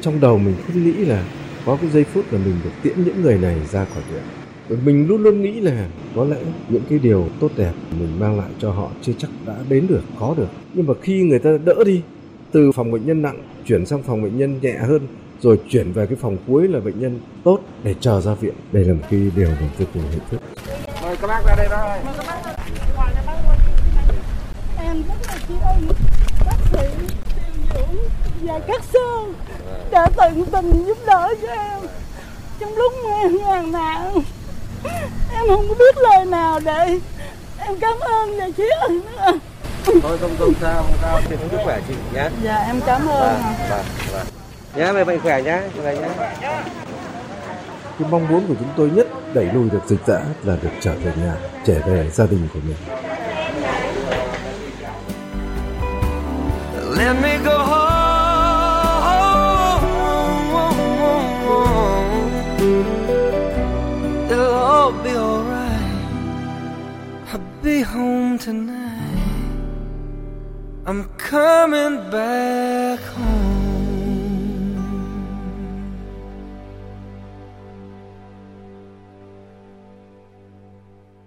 Trong 0.01 0.19
đầu 0.19 0.37
mình 0.37 0.55
cứ 0.67 0.79
nghĩ 0.79 1.05
là 1.05 1.23
có 1.65 1.77
cái 1.81 1.89
giây 1.89 2.03
phút 2.03 2.25
là 2.33 2.39
mình 2.45 2.55
được 2.63 2.71
tiễn 2.83 3.03
những 3.03 3.21
người 3.21 3.37
này 3.37 3.55
ra 3.71 3.85
khỏi 3.93 4.03
viện. 4.13 4.21
Bởi 4.69 4.77
mình 4.85 5.07
luôn 5.07 5.23
luôn 5.23 5.41
nghĩ 5.41 5.61
là 5.61 5.85
có 6.15 6.23
lẽ 6.23 6.37
những 6.69 6.83
cái 6.89 6.99
điều 6.99 7.27
tốt 7.39 7.51
đẹp 7.57 7.71
mình 7.99 8.19
mang 8.19 8.37
lại 8.37 8.49
cho 8.59 8.71
họ 8.71 8.87
chưa 9.01 9.13
chắc 9.17 9.29
đã 9.45 9.53
đến 9.69 9.87
được 9.87 10.01
có 10.19 10.33
được. 10.37 10.47
Nhưng 10.73 10.87
mà 10.87 10.93
khi 11.01 11.21
người 11.21 11.39
ta 11.39 11.49
đỡ 11.65 11.83
đi 11.85 12.01
từ 12.51 12.71
phòng 12.71 12.91
bệnh 12.91 13.05
nhân 13.05 13.21
nặng 13.21 13.41
chuyển 13.65 13.85
sang 13.85 14.03
phòng 14.03 14.23
bệnh 14.23 14.37
nhân 14.37 14.59
nhẹ 14.61 14.73
hơn 14.73 15.07
rồi 15.41 15.59
chuyển 15.69 15.91
về 15.91 16.05
cái 16.05 16.17
phòng 16.21 16.37
cuối 16.47 16.67
là 16.67 16.79
bệnh 16.79 16.99
nhân 16.99 17.19
tốt 17.43 17.59
để 17.83 17.95
chờ 17.99 18.21
ra 18.21 18.33
viện. 18.33 18.53
Đây 18.71 18.85
là 18.85 18.93
một 18.93 19.03
cái 19.11 19.19
điều 19.35 19.47
mình 19.47 19.69
vô 19.77 19.85
cùng 19.93 20.03
hạnh 20.09 20.19
phúc. 20.29 20.41
Mời 21.03 21.15
các 21.21 21.27
bác 21.27 21.41
ra 21.47 21.55
đây 21.57 21.67
bác 21.69 21.77
ơi. 21.77 21.99
Em 24.91 25.03
rất 25.07 25.13
là 25.27 25.35
tri 25.47 25.53
ân 25.65 25.87
bác 26.45 26.55
sĩ 26.71 26.87
điều 27.35 27.63
dưỡng 27.73 27.95
và 28.41 28.59
các 28.67 28.81
sư 28.93 29.33
đã 29.91 30.07
tận 30.15 30.45
tình 30.51 30.85
giúp 30.87 30.97
đỡ 31.05 31.33
cho 31.41 31.47
em 31.47 31.79
trong 32.59 32.75
lúc 32.75 32.93
mà 33.05 33.13
em 33.21 33.37
ngàn 33.37 33.71
nạn 33.71 34.13
em 35.33 35.47
không 35.47 35.65
có 35.69 35.75
biết 35.79 35.97
lời 35.97 36.25
nào 36.25 36.59
để 36.59 36.99
em 37.59 37.79
cảm 37.81 37.99
ơn 37.99 38.37
và 38.39 38.49
tri 38.57 38.63
ân 38.79 39.01
Thôi 40.01 40.17
không 40.21 40.35
không 40.39 40.53
sao, 40.61 40.83
không 40.83 40.95
sao, 41.01 41.19
thì 41.29 41.35
sức 41.51 41.57
khỏe 41.63 41.79
chị 41.87 41.93
nhé. 42.13 42.29
dạ 42.43 42.57
em 42.67 42.81
cảm 42.85 43.01
ơn 43.07 43.41
Vâng, 43.43 43.53
vâng, 43.69 43.85
vâng. 44.13 44.25
Nhá, 44.75 44.91
về 44.91 45.03
bệnh 45.03 45.19
khỏe 45.19 45.41
nhá, 45.41 45.61
về 45.75 45.97
nhá. 45.99 46.09
cái 47.99 48.09
mong 48.09 48.27
muốn 48.27 48.47
của 48.47 48.53
chúng 48.59 48.69
tôi 48.77 48.89
nhất 48.89 49.07
đẩy 49.33 49.45
lùi 49.53 49.69
được 49.69 49.81
dịch 49.87 49.99
dã 50.07 50.19
là 50.43 50.55
được 50.61 50.69
trở 50.81 50.93
về 50.93 51.11
nhà 51.23 51.33
trở 51.65 51.73
về 51.85 52.09
gia 52.13 52.25
đình 52.25 52.47
của 52.53 52.59
mình 52.67 52.75
Let 57.03 57.15
me 57.19 57.33
go 57.43 57.57
home. 57.71 57.91
It'll 64.31 64.53
all 64.69 64.91
be 65.05 65.09
alright. 65.09 66.05
I'll 67.33 67.47
be 67.63 67.81
home 67.81 68.37
tonight. 68.37 69.49
I'm 70.85 71.05
coming 71.17 71.95
back 72.11 72.99
home. 72.99 73.40